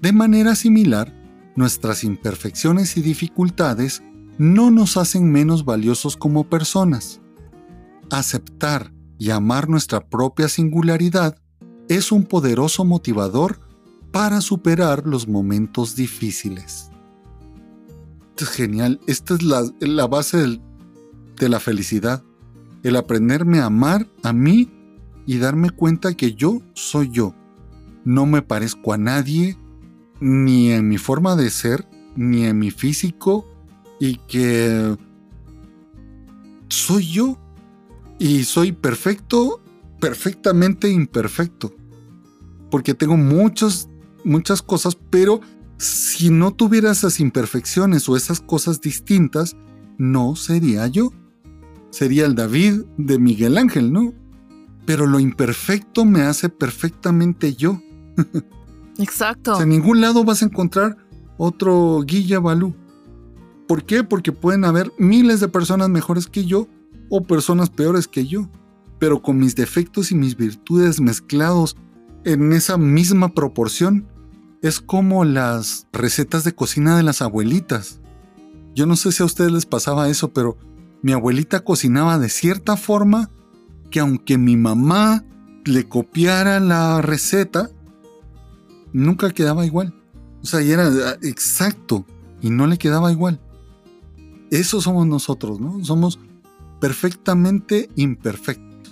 [0.00, 1.14] De manera similar,
[1.56, 4.02] nuestras imperfecciones y dificultades
[4.38, 7.21] no nos hacen menos valiosos como personas
[8.12, 11.36] aceptar y amar nuestra propia singularidad
[11.88, 13.58] es un poderoso motivador
[14.12, 16.90] para superar los momentos difíciles.
[18.30, 20.60] Esto es genial, esta es la, base
[21.36, 22.22] de la felicidad,
[22.82, 24.70] el aprenderme a amar a mí
[25.26, 27.34] y darme cuenta que yo soy yo.
[28.04, 29.56] No me parezco a nadie,
[30.20, 33.48] ni en mi forma de ser, ni en mi físico,
[34.00, 34.96] y que
[36.68, 37.38] soy yo
[38.22, 39.60] y soy perfecto,
[39.98, 41.74] perfectamente imperfecto.
[42.70, 43.88] Porque tengo muchas,
[44.22, 45.40] muchas cosas, pero
[45.76, 49.56] si no tuviera esas imperfecciones o esas cosas distintas,
[49.98, 51.12] no sería yo.
[51.90, 54.14] Sería el David de Miguel Ángel, ¿no?
[54.86, 57.82] Pero lo imperfecto me hace perfectamente yo.
[58.98, 59.60] Exacto.
[59.60, 60.96] en ningún lado vas a encontrar
[61.38, 62.72] otro Guilla Balú.
[63.66, 64.04] ¿Por qué?
[64.04, 66.68] Porque pueden haber miles de personas mejores que yo
[67.14, 68.48] o personas peores que yo,
[68.98, 71.76] pero con mis defectos y mis virtudes mezclados
[72.24, 74.08] en esa misma proporción.
[74.62, 78.00] Es como las recetas de cocina de las abuelitas.
[78.74, 80.56] Yo no sé si a ustedes les pasaba eso, pero
[81.02, 83.28] mi abuelita cocinaba de cierta forma
[83.90, 85.22] que aunque mi mamá
[85.66, 87.68] le copiara la receta,
[88.94, 89.92] nunca quedaba igual.
[90.42, 90.88] O sea, y era
[91.20, 92.06] exacto
[92.40, 93.38] y no le quedaba igual.
[94.50, 95.84] Eso somos nosotros, ¿no?
[95.84, 96.18] Somos
[96.82, 98.90] perfectamente imperfecto.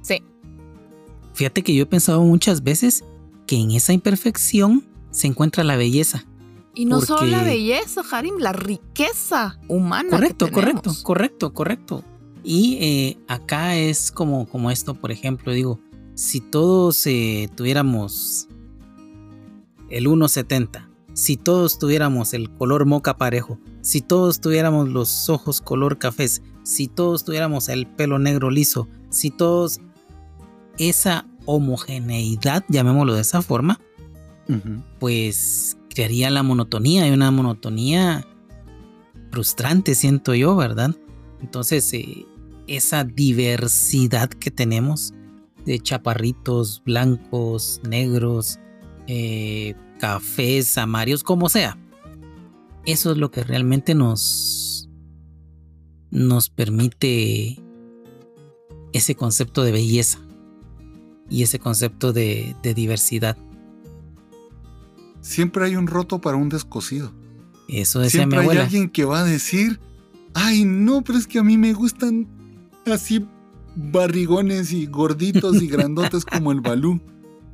[0.00, 0.22] Sí.
[1.34, 3.02] Fíjate que yo he pensado muchas veces
[3.48, 6.24] que en esa imperfección se encuentra la belleza.
[6.76, 10.10] Y no solo la belleza, Harim, la riqueza humana.
[10.10, 12.04] Correcto, correcto, correcto, correcto.
[12.44, 15.80] Y eh, acá es como, como esto, por ejemplo, digo,
[16.14, 18.46] si todos eh, tuviéramos
[19.90, 25.98] el 1.70, si todos tuviéramos el color moca parejo, si todos tuviéramos los ojos color
[25.98, 29.80] cafés, si todos tuviéramos el pelo negro liso, si todos
[30.76, 33.80] esa homogeneidad, llamémoslo de esa forma,
[34.98, 38.26] pues crearía la monotonía y una monotonía
[39.30, 40.94] frustrante, siento yo, ¿verdad?
[41.40, 42.26] Entonces, eh,
[42.66, 45.14] esa diversidad que tenemos
[45.64, 48.58] de chaparritos blancos, negros,
[49.06, 51.78] eh, cafés, amarillos, como sea,
[52.84, 54.67] eso es lo que realmente nos
[56.10, 57.58] nos permite
[58.92, 60.18] ese concepto de belleza
[61.30, 63.36] y ese concepto de, diversidad.
[65.20, 67.12] Siempre hay un roto para un descosido.
[67.68, 68.60] Eso decía Siempre mi abuela.
[68.62, 69.78] hay alguien que va a decir,
[70.32, 72.26] ay no, pero es que a mí me gustan
[72.86, 73.26] así
[73.76, 77.00] barrigones y gorditos y grandotes como el balú.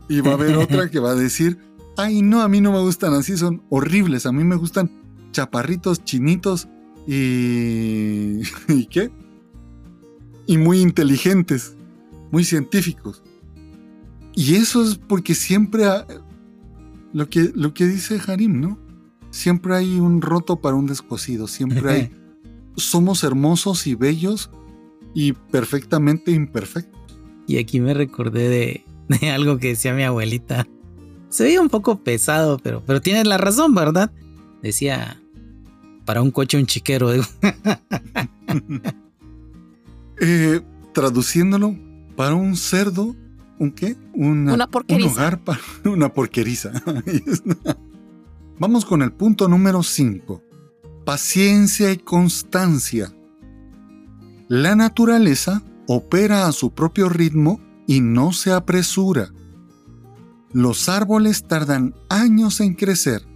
[0.09, 1.59] Y va a haber otra que va a decir,
[1.97, 4.91] ay no, a mí no me gustan así, son horribles, a mí me gustan
[5.33, 6.69] chaparritos, chinitos
[7.07, 9.11] y, ¿y qué?
[10.47, 11.77] Y muy inteligentes,
[12.31, 13.23] muy científicos.
[14.35, 15.85] Y eso es porque siempre,
[17.13, 18.79] lo, que, lo que dice Harim, ¿no?
[19.31, 22.13] Siempre hay un roto para un descosido, siempre hay...
[22.77, 24.51] somos hermosos y bellos
[25.15, 27.01] y perfectamente imperfectos.
[27.47, 30.67] Y aquí me recordé de, de algo que decía mi abuelita.
[31.29, 34.13] Se veía un poco pesado, pero, pero tienes la razón, ¿verdad?
[34.63, 35.21] Decía,
[36.05, 37.11] para un coche un chiquero.
[40.21, 40.61] eh,
[40.93, 41.77] traduciéndolo,
[42.17, 43.15] para un cerdo,
[43.59, 43.97] ¿un qué?
[44.15, 45.09] Una, una porqueriza.
[45.09, 46.73] Un hogar para una porqueriza.
[48.59, 50.43] Vamos con el punto número 5.
[51.05, 53.13] Paciencia y constancia.
[54.49, 59.31] La naturaleza opera a su propio ritmo y no se apresura.
[60.53, 63.27] Los árboles tardan años en crecer.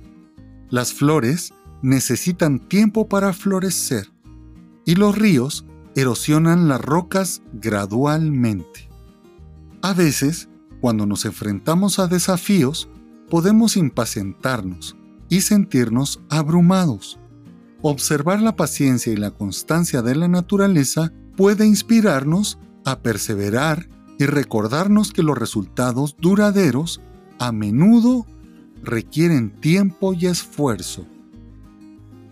[0.70, 1.52] Las flores
[1.82, 4.08] necesitan tiempo para florecer
[4.84, 5.64] y los ríos
[5.94, 8.88] erosionan las rocas gradualmente.
[9.82, 10.48] A veces,
[10.80, 12.88] cuando nos enfrentamos a desafíos,
[13.28, 14.96] podemos impacientarnos
[15.28, 17.18] y sentirnos abrumados.
[17.82, 25.12] Observar la paciencia y la constancia de la naturaleza puede inspirarnos a perseverar y recordarnos
[25.12, 27.00] que los resultados duraderos
[27.38, 28.26] a menudo
[28.82, 31.06] requieren tiempo y esfuerzo.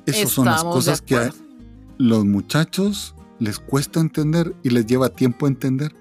[0.06, 1.32] Esas son las cosas que a
[1.98, 5.94] los muchachos les cuesta entender y les lleva tiempo entender.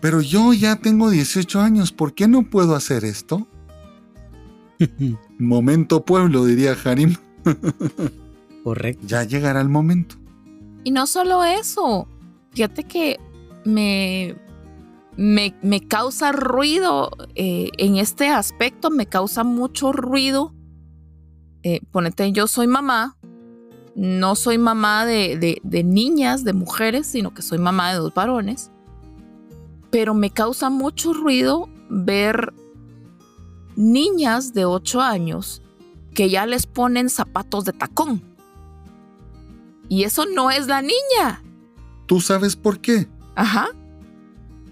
[0.00, 3.46] Pero yo ya tengo 18 años, ¿por qué no puedo hacer esto?
[5.38, 7.16] momento pueblo, diría Harim.
[8.64, 9.06] Correcto.
[9.06, 10.16] Ya llegará el momento.
[10.84, 12.06] Y no solo eso,
[12.52, 13.18] fíjate que
[13.64, 14.36] me,
[15.16, 20.54] me, causa ruido eh, en este aspecto, me causa mucho ruido.
[21.66, 23.16] Eh, ponete, yo soy mamá,
[23.96, 28.70] no soy mamá de, de, niñas, de mujeres, sino que soy mamá de dos varones.
[29.90, 32.52] Pero me causa mucho ruido ver
[33.76, 35.62] niñas de 8 años
[36.14, 38.22] que ya les ponen zapatos de tacón.
[39.88, 41.42] Y eso no es la niña.
[42.04, 43.08] ¿Tú sabes por qué?
[43.36, 43.68] Ajá.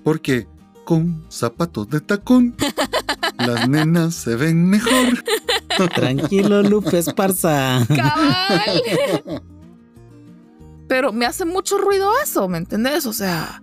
[0.05, 0.47] Porque
[0.85, 2.55] con zapatos de tacón
[3.47, 5.23] las nenas se ven mejor.
[5.95, 7.87] Tranquilo, Lupe Esparza.
[7.89, 8.83] Cabal.
[10.89, 13.07] Pero me hace mucho ruido eso, ¿me entendés?
[13.07, 13.63] O sea,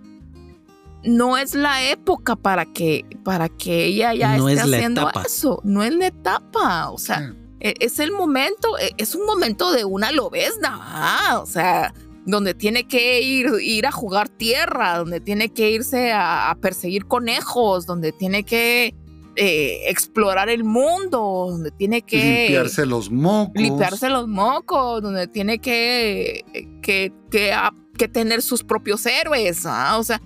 [1.04, 5.60] no es la época para que, para que ella ya esté haciendo eso.
[5.64, 6.90] No es la etapa.
[6.90, 11.40] O sea, e, es el momento, e, es un momento de una lobesna.
[11.40, 11.94] O sea,
[12.26, 17.86] donde tiene que ir, ir a jugar tierra, donde tiene que irse a, perseguir conejos,
[17.86, 18.94] donde tiene que
[19.42, 22.42] eh, explorar el mundo, donde tiene que...
[22.42, 23.54] Limpiarse los mocos.
[23.54, 26.44] Limpiarse los mocos, donde tiene que,
[26.82, 29.64] que, que, tener sus propios héroes.
[29.64, 29.96] ¿ah?
[29.98, 30.20] O sea,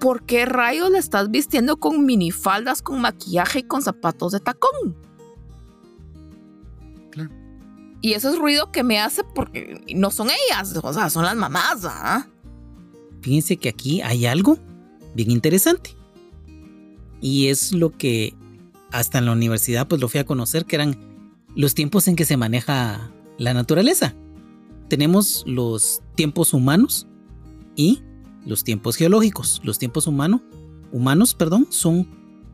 [0.00, 4.96] ¿por qué rayos le estás vistiendo con minifaldas, con maquillaje y con zapatos de tacón?
[7.12, 7.30] Claro.
[8.00, 11.36] Y ese es ruido que me hace porque no son ellas, o sea, son las
[11.36, 11.84] mamás.
[11.84, 12.26] ¿ah?
[13.20, 14.58] Fíjense que aquí hay algo
[15.14, 16.01] bien interesante.
[17.22, 18.34] Y es lo que
[18.90, 20.98] hasta en la universidad pues lo fui a conocer, que eran
[21.56, 24.14] los tiempos en que se maneja la naturaleza.
[24.88, 27.06] Tenemos los tiempos humanos
[27.76, 28.02] y
[28.44, 29.60] los tiempos geológicos.
[29.64, 30.42] Los tiempos humanos,
[30.90, 32.06] humanos, perdón, son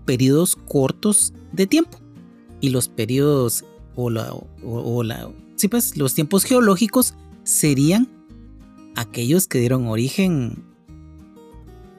[0.04, 1.98] periodos cortos de tiempo.
[2.60, 3.64] Y los periodos
[3.94, 8.08] o la, o, la sí pues los tiempos geológicos serían
[8.94, 10.64] aquellos que dieron origen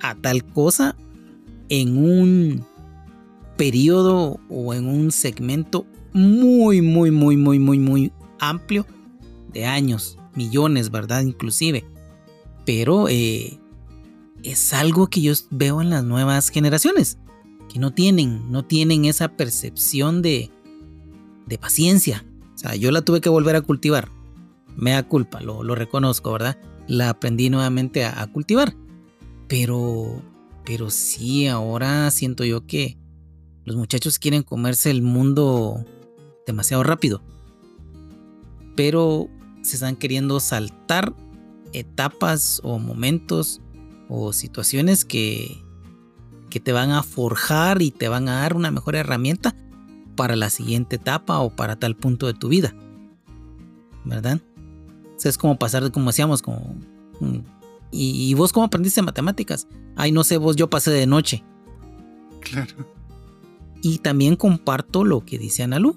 [0.01, 0.95] a tal cosa
[1.70, 2.65] en un
[3.57, 8.86] periodo o en un segmento muy, muy, muy, muy, muy, muy amplio
[9.53, 11.22] de años, millones, ¿verdad?
[11.22, 11.86] Inclusive.
[12.65, 13.59] Pero eh,
[14.43, 17.17] es algo que yo veo en las nuevas generaciones,
[17.72, 20.51] que no tienen, no tienen esa percepción de,
[21.45, 22.26] de paciencia.
[22.55, 24.09] O sea, yo la tuve que volver a cultivar.
[24.76, 26.57] Me da culpa, lo, lo, reconozco, ¿verdad?
[26.88, 28.76] La aprendí nuevamente a, a, cultivar.
[29.47, 30.22] Pero,
[30.70, 32.95] pero sí, ahora siento yo que
[33.65, 35.84] los muchachos quieren comerse el mundo
[36.45, 37.24] demasiado rápido.
[38.76, 39.30] Pero
[39.63, 41.15] se están queriendo saltar
[41.74, 43.61] etapas o momentos
[44.09, 45.59] o situaciones que,
[46.51, 49.55] que te van a forjar y te van a dar una mejor herramienta
[50.15, 52.76] para la siguiente etapa o para tal punto de tu vida.
[54.05, 54.39] ¿Verdad?
[55.24, 56.76] es como pasar, como decíamos, como...
[57.91, 59.67] ¿Y, vos cómo aprendiste matemáticas?
[59.95, 61.43] Ay, no sé, vos yo pasé de noche.
[62.41, 62.75] Claro.
[63.81, 65.95] Y también comparto lo que dice Analu.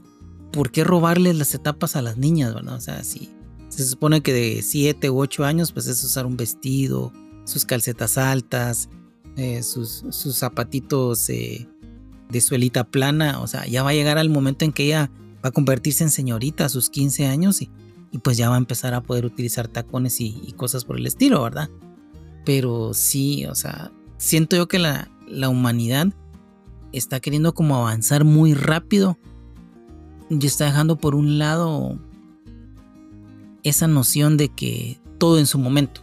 [0.52, 2.76] ¿Por qué robarles las etapas a las niñas, verdad?
[2.76, 3.30] O sea, si
[3.68, 7.12] se supone que de 7 u 8 años, pues es usar un vestido,
[7.44, 8.88] sus calcetas altas,
[9.36, 11.68] eh, sus, sus, zapatitos eh,
[12.28, 13.40] de suelita plana.
[13.40, 15.10] O sea, ya va a llegar al momento en que ella
[15.44, 17.70] va a convertirse en señorita a sus 15 años y,
[18.12, 21.42] y pues ya va a empezar a poder utilizar tacones y, cosas por el estilo,
[21.42, 21.70] ¿verdad?
[22.44, 26.08] Pero sí, o sea, siento yo que la, la humanidad
[26.92, 29.18] está queriendo como avanzar muy rápido
[30.28, 31.98] y está dejando por un lado
[33.62, 36.02] esa noción de que todo en su momento.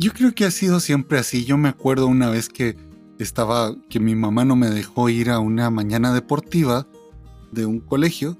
[0.00, 1.44] Yo creo que ha sido siempre así.
[1.44, 2.76] Yo me acuerdo una vez que
[3.20, 6.88] estaba, que mi mamá no me dejó ir a una mañana deportiva
[7.52, 8.36] de un colegio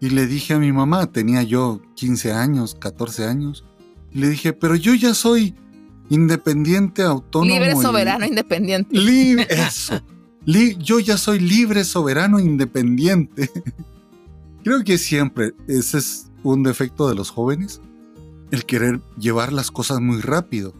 [0.00, 3.64] y le dije a mi mamá, tenía yo 15 años, 14 años,
[4.12, 5.54] y le dije, pero yo ya soy
[6.08, 7.52] independiente, autónomo.
[7.52, 8.96] Libre, soberano, independiente.
[8.96, 10.00] Libre, eso.
[10.44, 13.50] yo ya soy libre, soberano, independiente.
[14.64, 17.80] Creo que siempre ese es un defecto de los jóvenes,
[18.50, 20.74] el querer llevar las cosas muy rápido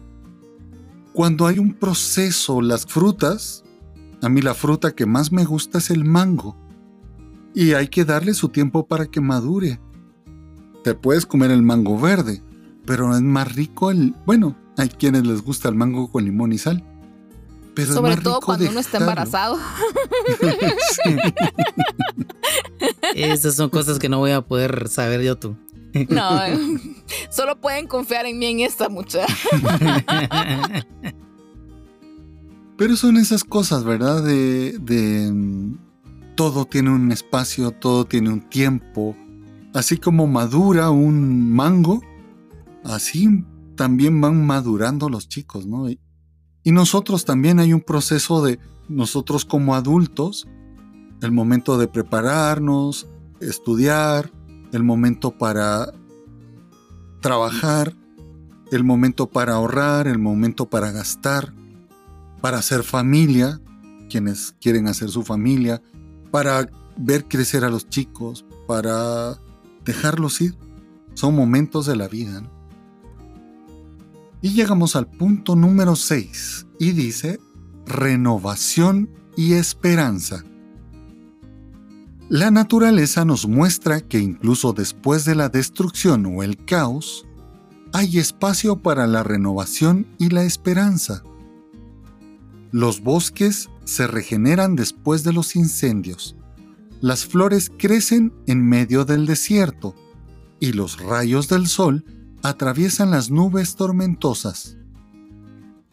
[1.17, 3.65] cuando hay un proceso, las frutas
[4.21, 6.55] A mí la fruta que más me gusta es el mango.
[7.57, 9.81] Y hay que darle su tiempo para que madure.
[10.85, 12.43] Te puedes comer el mango verde,
[12.85, 14.15] pero es más rico el...
[14.27, 16.85] Bueno, hay quienes les gusta el mango con limón y sal.
[17.75, 19.59] Pero Sobre todo cuando uno está embarazado.
[23.15, 25.57] Esas son cosas que no voy a poder saber yo tú.
[26.11, 26.29] No,
[27.31, 29.35] solo pueden confiar en mí en esta muchacha.
[32.77, 34.23] Pero son esas cosas, ¿verdad?
[34.23, 35.33] De, de
[36.37, 39.17] todo tiene un espacio, todo tiene un tiempo.
[39.75, 42.03] Así como madura un mango,
[42.85, 45.91] así también van madurando los chicos, ¿no?
[45.91, 45.99] Y,
[46.63, 48.59] y nosotros también hay un proceso de
[48.89, 50.47] nosotros como adultos,
[51.23, 53.09] el momento de prepararnos,
[53.41, 54.31] estudiar,
[54.73, 55.93] el momento para
[57.21, 57.95] trabajar,
[58.71, 61.55] el momento para ahorrar, el momento para gastar,
[62.41, 63.61] para hacer familia,
[64.09, 65.83] quienes quieren hacer su familia,
[66.31, 69.39] para ver crecer a los chicos, para
[69.85, 70.57] dejarlos ir.
[71.15, 72.43] Son momentos de la vida.
[74.43, 77.41] Y llegamos al punto número 6 y dice
[77.87, 80.45] renovación y esperanza.
[82.29, 87.25] La naturaleza nos muestra que incluso después de la destrucción o el caos,
[87.93, 91.23] hay espacio para la renovación y la esperanza.
[92.73, 96.37] Los bosques se regeneran después de los incendios.
[97.01, 99.95] Las flores crecen en medio del desierto
[100.61, 102.05] y los rayos del sol
[102.43, 104.77] atraviesan las nubes tormentosas.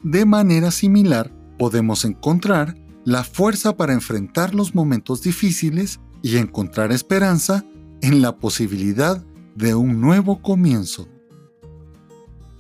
[0.02, 2.76] De manera similar, podemos encontrar
[3.06, 7.64] la fuerza para enfrentar los momentos difíciles y encontrar esperanza
[8.02, 9.24] en la posibilidad
[9.56, 11.08] de un nuevo comienzo.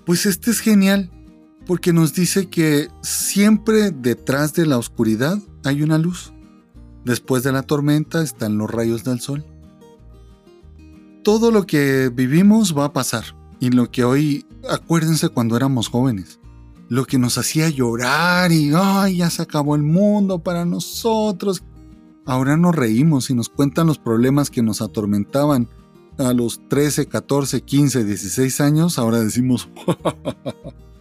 [0.06, 1.10] Pues este es genial,
[1.66, 6.34] porque nos dice que siempre detrás de la oscuridad hay una luz.
[7.06, 9.46] Después de la tormenta están los rayos del sol.
[11.24, 13.24] Todo lo que vivimos va a pasar.
[13.60, 16.40] Y lo que hoy, acuérdense cuando éramos jóvenes,
[16.90, 21.64] lo que nos hacía llorar y, ay, ya se acabó el mundo para nosotros,
[22.26, 25.68] Ahora nos reímos y nos cuentan los problemas que nos atormentaban
[26.18, 28.98] a los 13, 14, 15, 16 años.
[28.98, 29.68] Ahora decimos,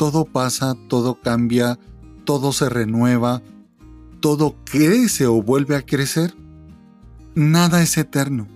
[0.00, 1.78] todo pasa, todo cambia,
[2.24, 3.42] todo se renueva,
[4.20, 6.34] todo crece o vuelve a crecer.
[7.34, 8.48] Nada es eterno,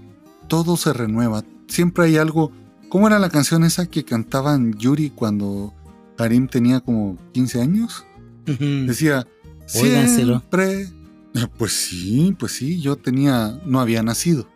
[0.48, 1.44] todo se renueva.
[1.66, 2.50] Siempre hay algo.
[2.88, 5.74] ¿Cómo era la canción esa que cantaban Yuri cuando
[6.16, 8.06] Karim tenía como 15 años?
[8.46, 9.26] Decía,
[9.66, 10.88] Siempre.
[11.58, 14.48] Pues sí, pues sí, yo tenía, no había nacido.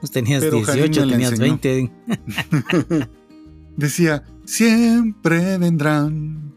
[0.00, 1.92] Pues tenías 18, tenías 20.
[3.78, 6.56] Decía, siempre vendrán.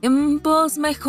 [0.00, 1.08] Tiempos mejores.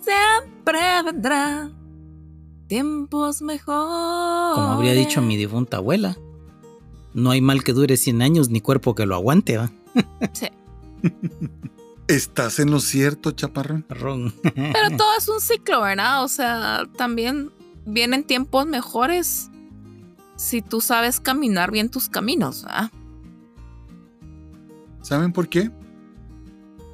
[0.00, 1.74] Siempre vendrán.
[2.68, 4.54] Tiempos mejores.
[4.54, 6.16] Como habría dicho mi difunta abuela.
[7.12, 9.70] No hay mal que dure 100 años ni cuerpo que lo aguante, ¿va?
[10.32, 10.48] Sí.
[12.08, 14.34] Estás en lo cierto, chaparrón.
[14.42, 16.24] Pero todo es un ciclo, ¿verdad?
[16.24, 17.50] O sea, también
[17.86, 19.50] vienen tiempos mejores
[20.36, 22.66] si tú sabes caminar bien tus caminos.
[25.02, 25.70] ¿Saben por qué?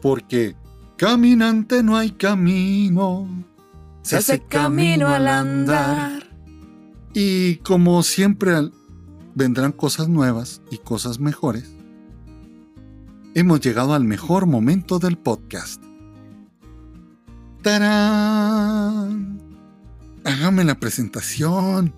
[0.03, 0.57] Porque
[0.97, 3.29] caminante no hay camino.
[4.03, 6.31] Se, hace camino al andar.
[7.12, 8.71] Y como siempre
[9.35, 11.81] vendrán cosas nuevas y cosas mejores
[13.35, 15.83] hemos llegado al mejor momento del podcast.
[17.62, 19.41] ¡Tarán!
[20.25, 21.95] Hágame la presentación.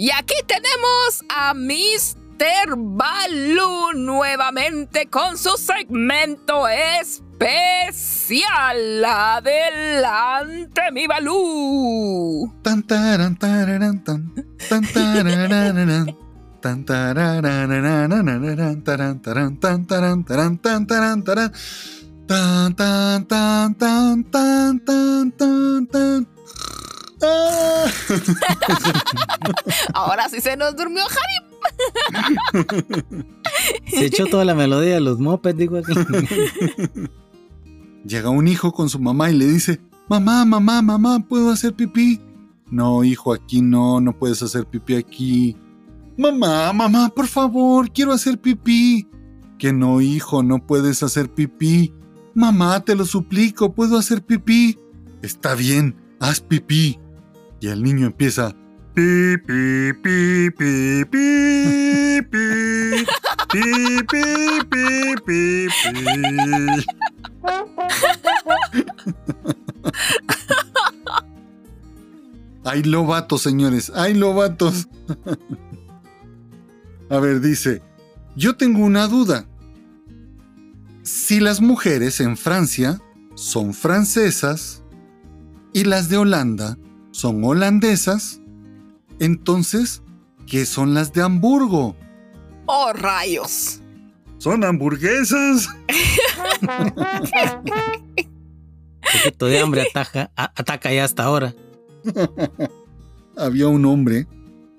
[0.00, 2.74] Y aquí tenemos a Mr.
[2.74, 8.34] Baloo nuevamente con su segmento especial.
[9.04, 12.50] Adelante, mi Baloo.
[27.20, 27.90] Tan
[29.94, 31.50] Ahora sí se nos durmió Harry.
[33.86, 35.92] Se echó toda la melodía de los mopeds, digo aquí.
[38.04, 42.20] Llega un hijo con su mamá y le dice, mamá, mamá, mamá, ¿puedo hacer pipí?
[42.70, 45.56] No, hijo, aquí no, no puedes hacer pipí aquí.
[46.16, 49.06] Mamá, mamá, por favor, quiero hacer pipí.
[49.58, 51.92] Que no, hijo, no puedes hacer pipí.
[52.34, 54.78] Mamá, te lo suplico, puedo hacer pipí.
[55.20, 56.98] Está bien, haz pipí.
[57.60, 58.54] Y el niño empieza.
[58.94, 63.04] Pi, pi, pi, pi, pi, pi.
[65.26, 65.50] Pi.
[72.64, 73.92] Hay lobatos, señores.
[73.94, 74.88] Hay lobatos.
[77.10, 77.82] A ver, dice,
[78.36, 79.46] yo tengo una duda.
[81.02, 83.00] Si las mujeres en Francia
[83.34, 84.82] son francesas
[85.72, 86.78] y las de Holanda
[87.10, 88.40] son holandesas,
[89.18, 90.02] entonces,
[90.46, 91.96] ¿qué son las de Hamburgo?
[92.66, 93.80] ¡Oh, rayos!
[94.38, 95.68] Son hamburguesas.
[99.12, 101.54] poquito de hambre ataca, ataca ya hasta ahora.
[103.36, 104.26] Había un hombre,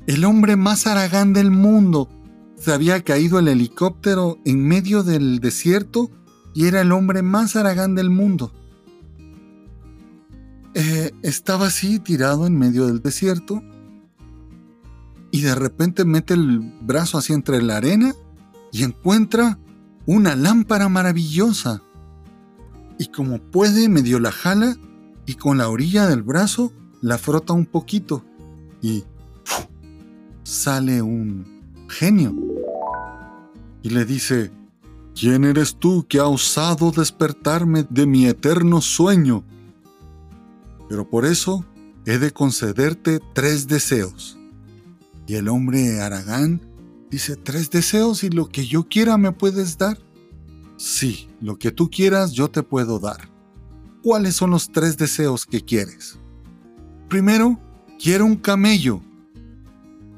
[0.08, 2.10] el hombre más aragán del mundo.
[2.56, 6.12] Se había caído el helicóptero en medio del desierto
[6.54, 8.54] y era el hombre más aragán del mundo.
[10.74, 13.62] Eh, estaba así tirado en medio del desierto
[15.32, 18.14] y de repente mete el brazo así entre la arena
[18.72, 19.60] y encuentra
[20.06, 21.82] una lámpara maravillosa.
[22.98, 24.78] Y como puede, medio la jala
[25.26, 26.72] y con la orilla del brazo
[27.02, 28.24] la frota un poquito
[28.82, 29.04] y
[30.44, 32.34] sale un genio.
[33.84, 34.52] Y le dice,
[35.20, 39.44] ¿quién eres tú que ha osado despertarme de mi eterno sueño?
[40.92, 41.66] Pero por eso
[42.06, 44.38] he de concederte tres deseos.
[45.26, 46.60] Y el hombre Aragán
[47.10, 49.98] dice, tres deseos y lo que yo quiera me puedes dar.
[50.76, 53.30] Sí, lo que tú quieras yo te puedo dar.
[54.04, 56.20] ¿Cuáles son los tres deseos que quieres?
[57.08, 57.58] Primero,
[57.98, 59.02] quiero un camello.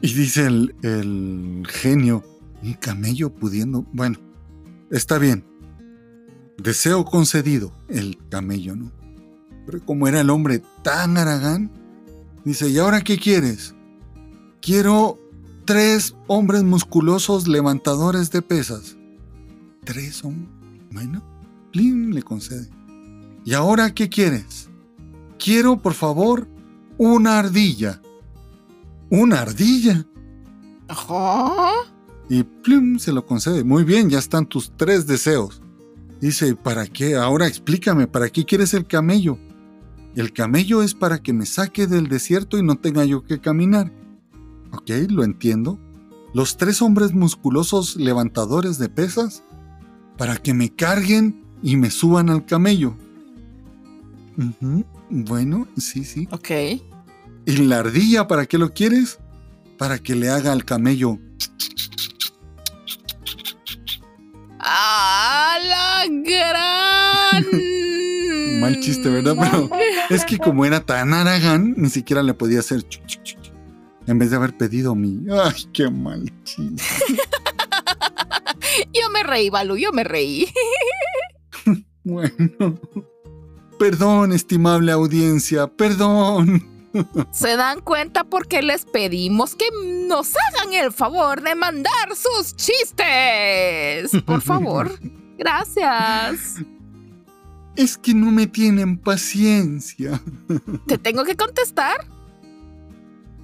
[0.02, 2.24] Y dice el, el genio,
[2.64, 3.86] un camello pudiendo...
[3.94, 4.18] Bueno,
[4.90, 5.45] está bien.
[6.58, 9.03] Deseo concedido, el camello, ¿no?
[9.65, 11.72] Pero como era el hombre tan aragán,
[12.44, 13.76] dice, ¿y ahora qué quieres?
[14.61, 15.19] Quiero
[15.65, 18.98] tres hombres musculosos levantadores de pesas.
[19.84, 20.49] Tres hombres.
[20.91, 21.23] Bueno,
[21.72, 22.69] Plin le concede.
[23.45, 24.69] ¿Y ahora qué quieres?
[25.38, 26.48] Quiero, por favor,
[26.98, 28.02] una ardilla.
[29.10, 30.06] ¿Una ardilla?
[30.88, 31.72] Ajá.
[32.30, 33.64] Y plum, se lo concede.
[33.64, 35.61] Muy bien, ya están tus tres deseos.
[36.22, 37.15] Dice, ¿para qué?
[37.15, 39.38] Ahora explícame, ¿para qué quieres el camello?
[40.15, 43.91] El camello es para que me saque del desierto y no tenga yo que caminar.
[44.72, 45.80] Ok, lo entiendo.
[46.34, 49.44] Los tres hombres musculosos levantadores de pesas
[50.18, 52.95] para que me carguen y me suban al camello.
[55.10, 56.27] Bueno, sí, sí.
[56.31, 56.49] Ok.
[57.45, 59.19] ¿Y la ardilla para qué lo quieres?
[59.77, 61.19] Para que le haga al camello.
[64.60, 67.45] ¡Ah, la gran!
[68.64, 69.35] Mal chiste, ¿verdad?
[69.40, 69.69] Pero
[70.10, 73.53] es que como era tan aragán, ni siquiera le podía hacer chuc, chuc, chuc, chuc,
[74.07, 75.22] en vez de haber pedido mi.
[75.31, 76.84] ¡Ay, qué mal chiste!
[78.94, 80.48] Yo me reí, Balú, yo me reí.
[82.06, 82.81] Bueno.
[83.80, 86.90] Perdón, estimable audiencia, perdón.
[87.31, 89.65] ¿Se dan cuenta por qué les pedimos que
[90.07, 94.11] nos hagan el favor de mandar sus chistes?
[94.26, 94.91] Por favor.
[95.38, 96.57] Gracias.
[97.76, 100.22] Es que no me tienen paciencia.
[100.88, 102.08] ¿Te tengo que contestar?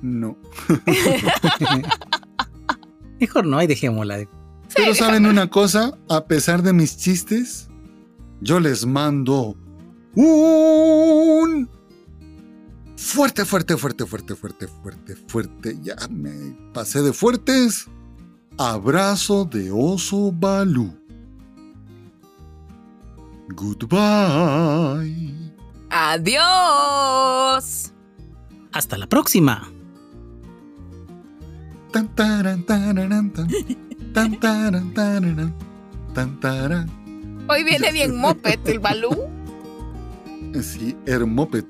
[0.01, 0.37] No.
[3.19, 4.27] Mejor no, ahí dejémosla.
[4.75, 7.67] Pero saben una cosa, a pesar de mis chistes,
[8.39, 9.57] yo les mando
[10.15, 11.69] un
[12.95, 15.79] fuerte, fuerte, fuerte, fuerte, fuerte, fuerte, fuerte.
[15.81, 17.87] Ya me pasé de fuertes.
[18.57, 20.98] Abrazo de oso Balú.
[23.55, 25.33] Goodbye.
[25.89, 27.91] Adiós.
[28.71, 29.71] Hasta la próxima.
[31.91, 33.47] Tan, taran, tararan, tan.
[34.13, 35.53] Tan, taran, tararan,
[36.13, 36.89] tan, taran.
[37.47, 39.09] Hoy viene bien moped el Balú.
[40.61, 41.65] Sí, Hermopet.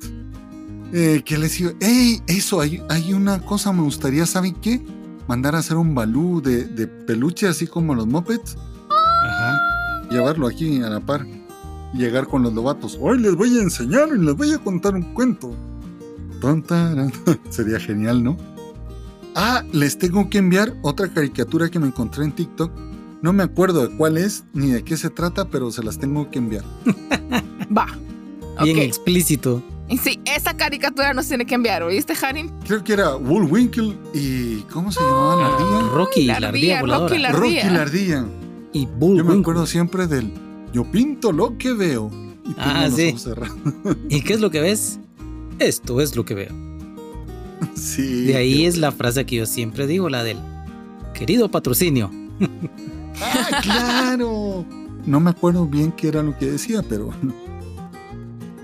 [0.93, 1.71] Eh, ¿Qué les digo?
[1.79, 2.21] ¡Ey!
[2.27, 4.81] Eso, hay, hay una cosa, me gustaría, ¿saben qué?
[5.27, 8.57] Mandar a hacer un balú de, de peluche, así como los mopeds.
[8.89, 9.59] Ajá.
[10.09, 11.25] Llevarlo aquí a la par.
[11.93, 12.97] Y llegar con los lobatos.
[13.01, 15.55] Hoy les voy a enseñar y les voy a contar un cuento.
[17.49, 18.37] Sería genial, ¿no?
[19.35, 22.71] Ah, les tengo que enviar otra caricatura que me encontré en TikTok.
[23.21, 26.29] No me acuerdo de cuál es ni de qué se trata, pero se las tengo
[26.31, 26.63] que enviar.
[27.77, 27.87] Va.
[28.63, 28.83] Bien Ok.
[28.83, 29.61] explícito.
[29.89, 32.49] Y sí, esa caricatura nos tiene que enviar, ¿oíste, Harin?
[32.65, 34.57] Creo que era Bullwinkle y.
[34.71, 35.89] ¿Cómo se llamaba la ardilla?
[35.95, 36.81] Rocky, La la ardilla.
[36.81, 38.25] Rocky, la- Rocky la ardilla.
[38.71, 39.41] Y Bull Yo me Winkle.
[39.41, 40.31] acuerdo siempre del.
[40.73, 42.11] Yo pinto lo que veo.
[42.45, 43.15] Y Ah, sí.
[44.09, 44.99] ¿Y qué es lo que ves?
[45.59, 46.51] Esto es lo que veo.
[47.75, 48.23] Sí.
[48.23, 50.37] De ahí es la frase que yo siempre digo, la del
[51.13, 52.09] querido patrocinio.
[53.21, 54.65] ah, claro.
[55.05, 57.11] No me acuerdo bien qué era lo que decía, pero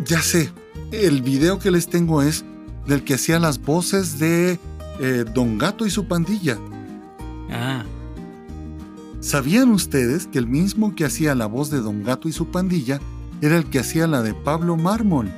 [0.06, 0.49] ya sé.
[0.91, 2.45] El video que les tengo es
[2.88, 4.60] del que hacía las voces de
[4.99, 6.57] eh, Don Gato y su pandilla.
[7.52, 7.84] Ah.
[9.26, 13.00] ¿Sabían ustedes que el mismo que hacía la voz de Don Gato y su pandilla
[13.42, 15.32] era el que hacía la de Pablo Mármol?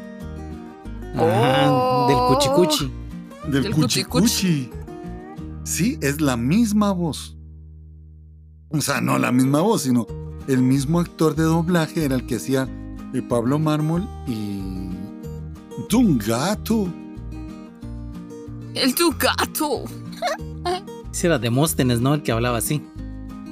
[1.16, 2.92] Ah, del cuchicuchi.
[3.48, 4.70] Del, Del cuchicuchi.
[5.64, 7.38] Sí, es la misma voz.
[8.72, 10.06] O sea, no la misma voz, sino
[10.50, 12.68] el mismo actor de doblaje era el que hacía
[13.14, 14.90] de Pablo Mármol y.
[15.90, 16.92] Don Gato.
[18.74, 19.86] El tu gato.
[21.10, 22.16] Ese era Demóstenes, ¿no?
[22.16, 22.84] El que hablaba así.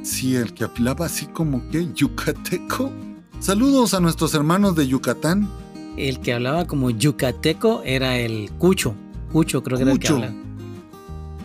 [0.05, 2.91] Sí, el que hablaba así como que yucateco.
[3.39, 5.49] Saludos a nuestros hermanos de Yucatán.
[5.97, 8.93] El que hablaba como yucateco era el Cucho.
[9.31, 10.15] Cucho creo que era el que Cucho.
[10.17, 10.35] hablaba.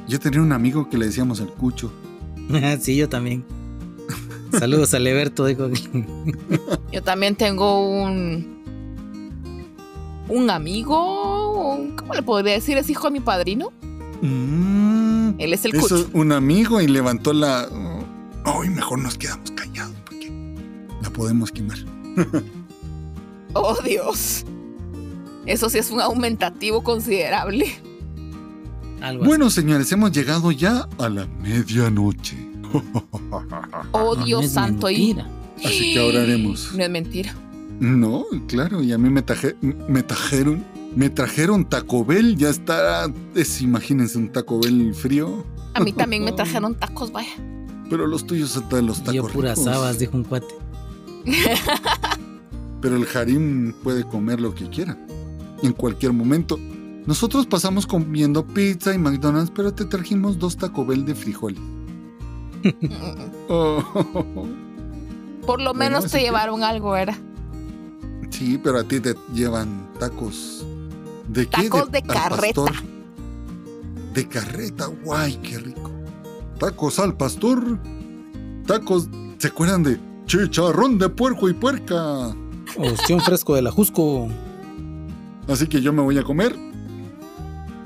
[0.09, 1.91] Yo tenía un amigo que le decíamos el cucho.
[2.81, 3.45] sí, yo también.
[4.59, 5.69] Saludos a Leberto, dijo.
[6.93, 8.61] Yo también tengo un.
[10.28, 11.74] Un amigo.
[11.77, 12.77] un- ¿Cómo le podría decir?
[12.77, 13.70] Es hijo de mi padrino.
[14.23, 15.97] Mm, Él es el eso cucho.
[15.99, 17.69] es un amigo y levantó la.
[18.45, 20.31] Ay, mejor nos quedamos callados porque
[21.03, 21.79] la podemos quemar.
[23.53, 24.45] Oh, Dios.
[25.45, 27.67] Eso sí es un aumentativo considerable.
[29.01, 29.29] Algo así.
[29.29, 32.37] Bueno, señores, hemos llegado ya a la medianoche.
[33.93, 34.89] Oh, no Dios santo.
[34.89, 35.17] Y...
[35.65, 36.73] Así que ahora haremos.
[36.77, 37.35] No es mentira.
[37.81, 40.65] No, claro, y a mí me, taje- me trajeron.
[40.95, 43.12] Me trajeron Taco Bell, ya está.
[43.35, 45.45] Es, imagínense un Taco Bell frío.
[45.75, 47.31] A mí también me trajeron tacos, vaya.
[47.91, 49.15] Pero los tuyos son de los tacos.
[49.15, 49.75] Yo puras ricos.
[49.75, 50.55] habas, dijo un cuate.
[52.81, 54.97] Pero el harim puede comer lo que quiera.
[55.62, 56.59] En cualquier momento.
[57.07, 61.61] Nosotros pasamos comiendo pizza y McDonald's, pero te trajimos dos Taco Bell de frijoles.
[63.49, 63.83] Oh,
[65.47, 67.19] Por lo menos te que- llevaron algo, ¿era?
[68.31, 70.65] Sí, pero a ti te llevan tacos.
[71.29, 71.65] ¿De qué?
[71.69, 72.62] Tacos de carreta.
[72.65, 72.73] pastor.
[74.15, 75.90] De carreta, guay, qué rico.
[76.61, 77.78] Tacos al pastor.
[78.66, 79.09] Tacos,
[79.39, 82.37] ¿se acuerdan de chicharrón de puerco y puerca?
[82.77, 84.28] Ostión fresco de la Jusco.
[85.49, 86.55] Así que yo me voy a comer.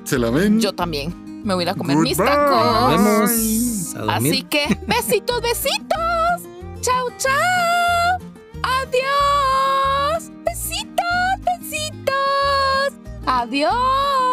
[0.03, 0.61] ¿Se la ven?
[0.61, 1.43] Yo también.
[1.45, 2.35] Me voy a ir a comer mis Goodbye.
[2.35, 3.95] Tacos.
[4.09, 6.51] Así que, besitos, besitos.
[6.81, 8.19] Chao, chao.
[8.61, 10.33] Adiós.
[10.45, 12.93] Besitos, besitos.
[13.25, 14.24] Adiós.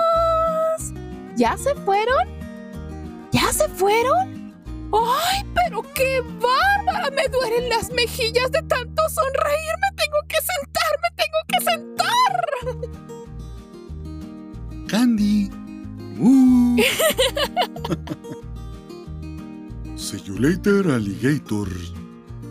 [0.00, 0.92] Adiós.
[1.36, 2.28] ¿Ya se fueron?
[3.32, 4.54] ¿Ya se fueron?
[4.92, 7.10] ¡Ay, pero qué bárbara!
[7.10, 9.74] Me duelen las mejillas de tanto sonreír.
[9.80, 12.32] Me tengo que sentar, me tengo que sentar.
[14.88, 15.50] Candy.
[16.18, 16.76] Uh.
[19.96, 21.68] See you later, alligator.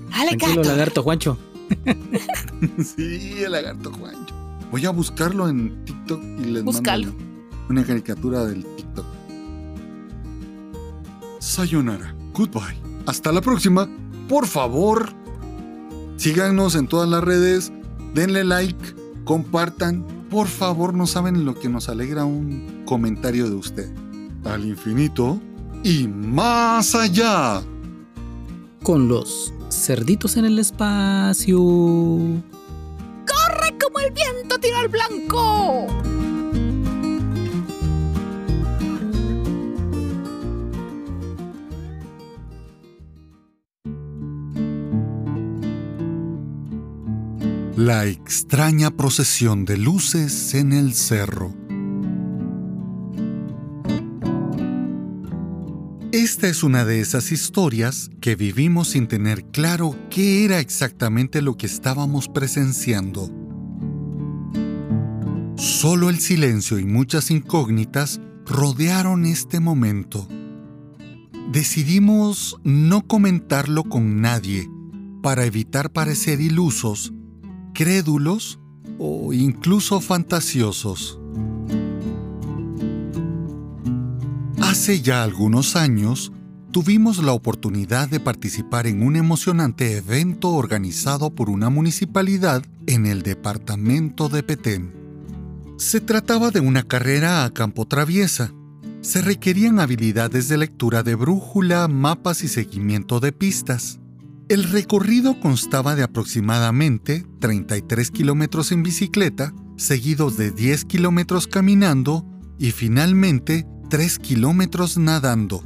[0.09, 0.69] Dale, Tranquilo, gato.
[0.69, 1.37] lagarto Juancho.
[2.83, 4.33] Sí, el lagarto Juancho.
[4.71, 7.07] Voy a buscarlo en TikTok y les Búscalo.
[7.07, 7.23] mando
[7.69, 9.05] una caricatura del TikTok.
[11.39, 12.15] Sayonara.
[12.33, 12.77] Goodbye.
[13.05, 13.89] Hasta la próxima.
[14.27, 15.09] Por favor,
[16.17, 17.71] síganos en todas las redes.
[18.13, 18.95] Denle like.
[19.25, 20.05] Compartan.
[20.29, 23.91] Por favor, no saben lo que nos alegra un comentario de usted.
[24.45, 25.39] Al infinito
[25.83, 27.61] y más allá.
[28.83, 31.57] Con los cerditos en el espacio.
[31.59, 32.43] ¡Corre
[33.81, 35.88] como el viento tiro al blanco!
[47.76, 51.53] La extraña procesión de luces en el cerro.
[56.11, 61.56] Esta es una de esas historias que vivimos sin tener claro qué era exactamente lo
[61.56, 63.48] que estábamos presenciando.
[65.60, 70.26] Solo el silencio y muchas incógnitas rodearon este momento.
[71.52, 74.69] Decidimos no comentarlo con nadie
[75.22, 77.11] para evitar parecer ilusos,
[77.73, 78.57] crédulos
[78.99, 81.19] o incluso fantasiosos.
[84.61, 86.31] Hace ya algunos años,
[86.72, 93.23] tuvimos la oportunidad de participar en un emocionante evento organizado por una municipalidad en el
[93.23, 94.98] departamento de Petén.
[95.80, 98.53] Se trataba de una carrera a campo traviesa.
[98.99, 104.01] Se requerían habilidades de lectura de brújula, mapas y seguimiento de pistas.
[104.49, 112.26] El recorrido constaba de aproximadamente 33 kilómetros en bicicleta, seguidos de 10 kilómetros caminando
[112.57, 115.64] y finalmente 3 kilómetros nadando.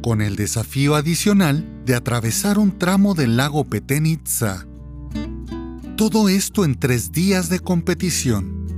[0.00, 4.67] Con el desafío adicional de atravesar un tramo del lago Petenitsa.
[5.98, 8.68] Todo esto en tres días de competición.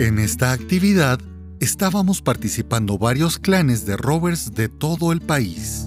[0.00, 1.20] En esta actividad
[1.60, 5.86] estábamos participando varios clanes de rovers de todo el país.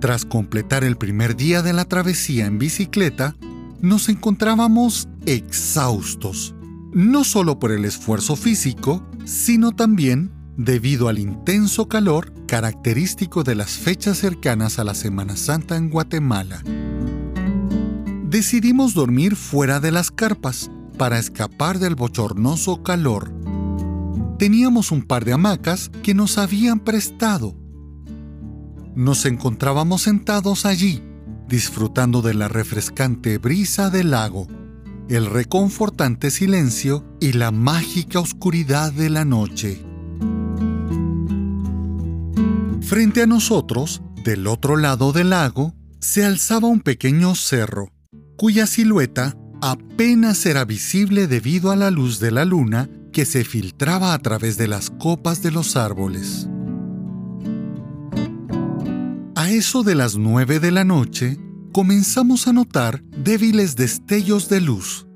[0.00, 3.36] Tras completar el primer día de la travesía en bicicleta,
[3.82, 6.54] nos encontrábamos exhaustos,
[6.94, 10.32] no solo por el esfuerzo físico, sino también
[10.64, 16.62] debido al intenso calor característico de las fechas cercanas a la Semana Santa en Guatemala.
[18.24, 23.32] Decidimos dormir fuera de las carpas para escapar del bochornoso calor.
[24.38, 27.56] Teníamos un par de hamacas que nos habían prestado.
[28.94, 31.02] Nos encontrábamos sentados allí,
[31.48, 34.46] disfrutando de la refrescante brisa del lago,
[35.08, 39.89] el reconfortante silencio y la mágica oscuridad de la noche.
[42.90, 47.92] Frente a nosotros, del otro lado del lago, se alzaba un pequeño cerro,
[48.36, 54.12] cuya silueta apenas era visible debido a la luz de la luna que se filtraba
[54.12, 56.48] a través de las copas de los árboles.
[59.36, 61.38] A eso de las nueve de la noche,
[61.72, 65.06] comenzamos a notar débiles destellos de luz,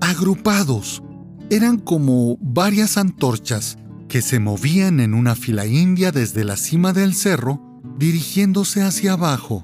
[0.00, 1.02] agrupados.
[1.50, 7.14] Eran como varias antorchas que se movían en una fila india desde la cima del
[7.14, 9.62] cerro, dirigiéndose hacia abajo.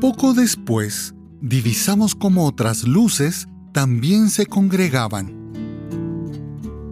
[0.00, 5.34] Poco después, divisamos como otras luces también se congregaban.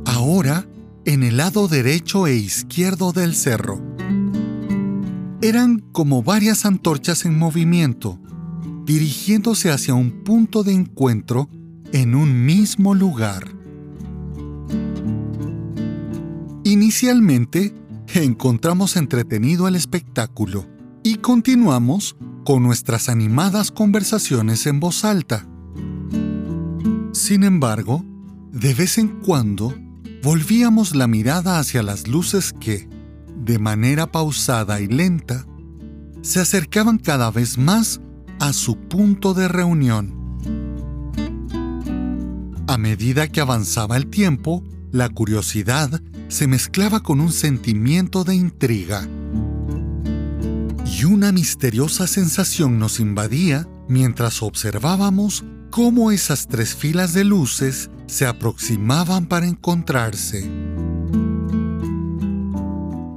[0.05, 0.67] Ahora,
[1.05, 3.83] en el lado derecho e izquierdo del cerro.
[5.43, 8.19] Eran como varias antorchas en movimiento,
[8.87, 11.51] dirigiéndose hacia un punto de encuentro
[11.93, 13.64] en un mismo lugar.
[16.67, 17.75] Inicialmente,
[18.15, 20.67] encontramos entretenido el espectáculo
[21.03, 22.17] y continuamos
[22.47, 25.47] con nuestras animadas conversaciones en voz alta.
[27.13, 28.03] Sin embargo,
[28.51, 29.75] de vez en cuando
[30.23, 32.89] volvíamos la mirada hacia las luces que,
[33.37, 35.45] de manera pausada y lenta,
[36.23, 38.01] se acercaban cada vez más
[38.41, 40.15] a su punto de reunión.
[42.67, 49.07] A medida que avanzaba el tiempo, la curiosidad se mezclaba con un sentimiento de intriga.
[50.85, 58.27] Y una misteriosa sensación nos invadía mientras observábamos cómo esas tres filas de luces se
[58.27, 60.49] aproximaban para encontrarse.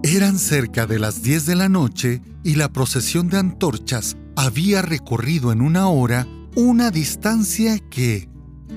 [0.03, 5.51] Eran cerca de las 10 de la noche y la procesión de antorchas había recorrido
[5.51, 8.29] en una hora una distancia que,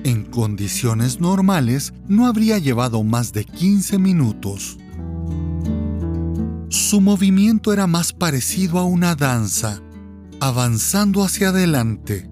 [0.03, 4.77] en condiciones normales, no habría llevado más de 15 minutos.
[6.69, 9.81] Su movimiento era más parecido a una danza,
[10.39, 12.29] avanzando hacia adelante,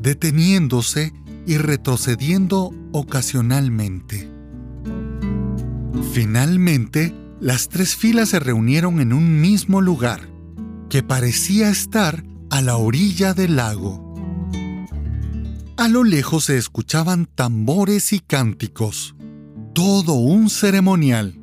[0.00, 1.12] deteniéndose
[1.46, 4.30] y retrocediendo ocasionalmente.
[6.12, 10.28] Finalmente, las tres filas se reunieron en un mismo lugar,
[10.88, 14.09] que parecía estar a la orilla del lago.
[15.80, 19.14] A lo lejos se escuchaban tambores y cánticos,
[19.72, 21.40] todo un ceremonial,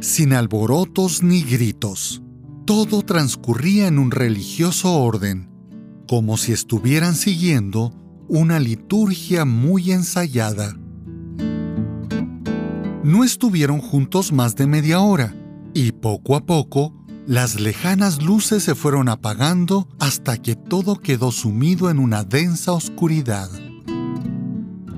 [0.00, 2.20] sin alborotos ni gritos.
[2.66, 5.48] Todo transcurría en un religioso orden,
[6.08, 7.94] como si estuvieran siguiendo
[8.26, 10.76] una liturgia muy ensayada.
[13.04, 15.32] No estuvieron juntos más de media hora,
[15.74, 16.99] y poco a poco
[17.30, 23.48] las lejanas luces se fueron apagando hasta que todo quedó sumido en una densa oscuridad,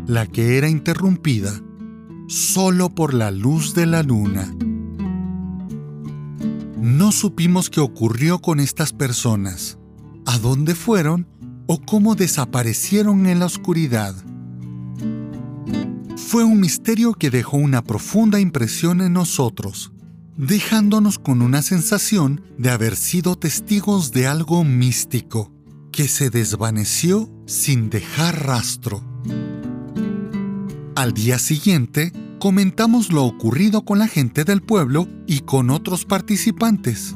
[0.07, 1.53] la que era interrumpida
[2.29, 4.51] solo por la luz de la luna.
[6.81, 9.77] No supimos qué ocurrió con estas personas,
[10.25, 11.29] a dónde fueron
[11.67, 14.15] o cómo desaparecieron en la oscuridad.
[16.17, 19.93] Fue un misterio que dejó una profunda impresión en nosotros
[20.37, 25.53] dejándonos con una sensación de haber sido testigos de algo místico
[25.91, 29.05] que se desvaneció sin dejar rastro.
[30.95, 37.15] Al día siguiente, comentamos lo ocurrido con la gente del pueblo y con otros participantes.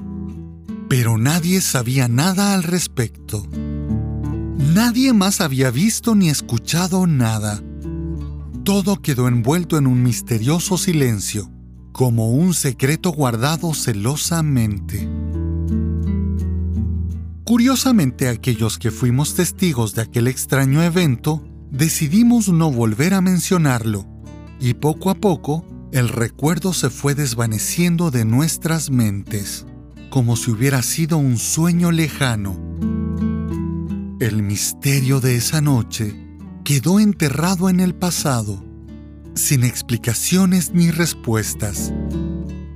[0.88, 3.46] Pero nadie sabía nada al respecto.
[4.74, 7.62] Nadie más había visto ni escuchado nada.
[8.62, 11.50] Todo quedó envuelto en un misterioso silencio
[11.96, 15.08] como un secreto guardado celosamente.
[17.42, 24.06] Curiosamente, aquellos que fuimos testigos de aquel extraño evento, decidimos no volver a mencionarlo,
[24.60, 29.64] y poco a poco el recuerdo se fue desvaneciendo de nuestras mentes,
[30.10, 32.60] como si hubiera sido un sueño lejano.
[34.20, 36.14] El misterio de esa noche
[36.62, 38.65] quedó enterrado en el pasado,
[39.36, 41.92] sin explicaciones ni respuestas,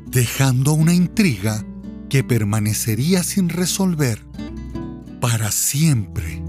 [0.07, 1.65] dejando una intriga
[2.11, 4.25] que permanecería sin resolver
[5.21, 6.43] para siempre.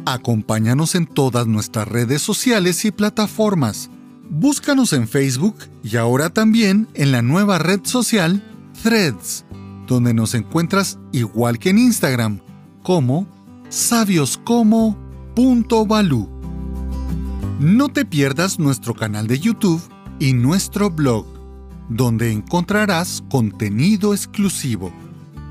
[0.05, 3.89] Acompáñanos en todas nuestras redes sociales y plataformas.
[4.29, 8.43] Búscanos en Facebook y ahora también en la nueva red social
[8.83, 9.45] Threads,
[9.87, 12.41] donde nos encuentras igual que en Instagram,
[12.83, 13.29] como
[13.69, 16.29] sabioscomo.balú.
[17.61, 19.81] No te pierdas nuestro canal de YouTube
[20.19, 21.38] y nuestro blog,
[21.89, 24.93] donde encontrarás contenido exclusivo.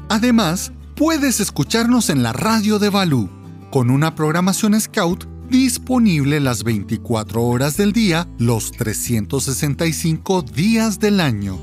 [0.09, 3.29] Además, puedes escucharnos en la radio de Balú,
[3.71, 11.59] con una programación Scout disponible las 24 horas del día, los 365 días del año.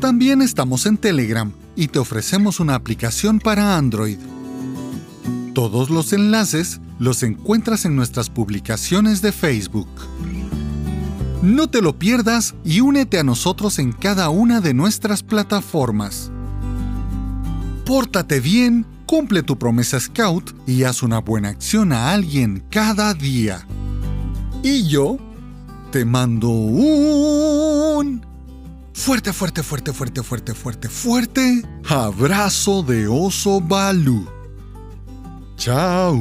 [0.00, 4.18] También estamos en Telegram y te ofrecemos una aplicación para Android.
[5.54, 9.88] Todos los enlaces los encuentras en nuestras publicaciones de Facebook.
[11.44, 16.32] No te lo pierdas y únete a nosotros en cada una de nuestras plataformas.
[17.84, 23.66] Pórtate bien, cumple tu promesa Scout y haz una buena acción a alguien cada día.
[24.62, 25.18] Y yo
[25.92, 28.24] te mando un
[28.94, 34.26] fuerte, fuerte, fuerte, fuerte, fuerte, fuerte, fuerte abrazo de oso Balú.
[35.58, 36.18] Chao.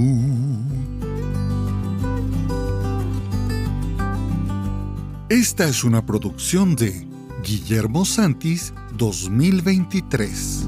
[5.34, 7.08] Esta es una producción de
[7.44, 10.68] Guillermo Santis 2023.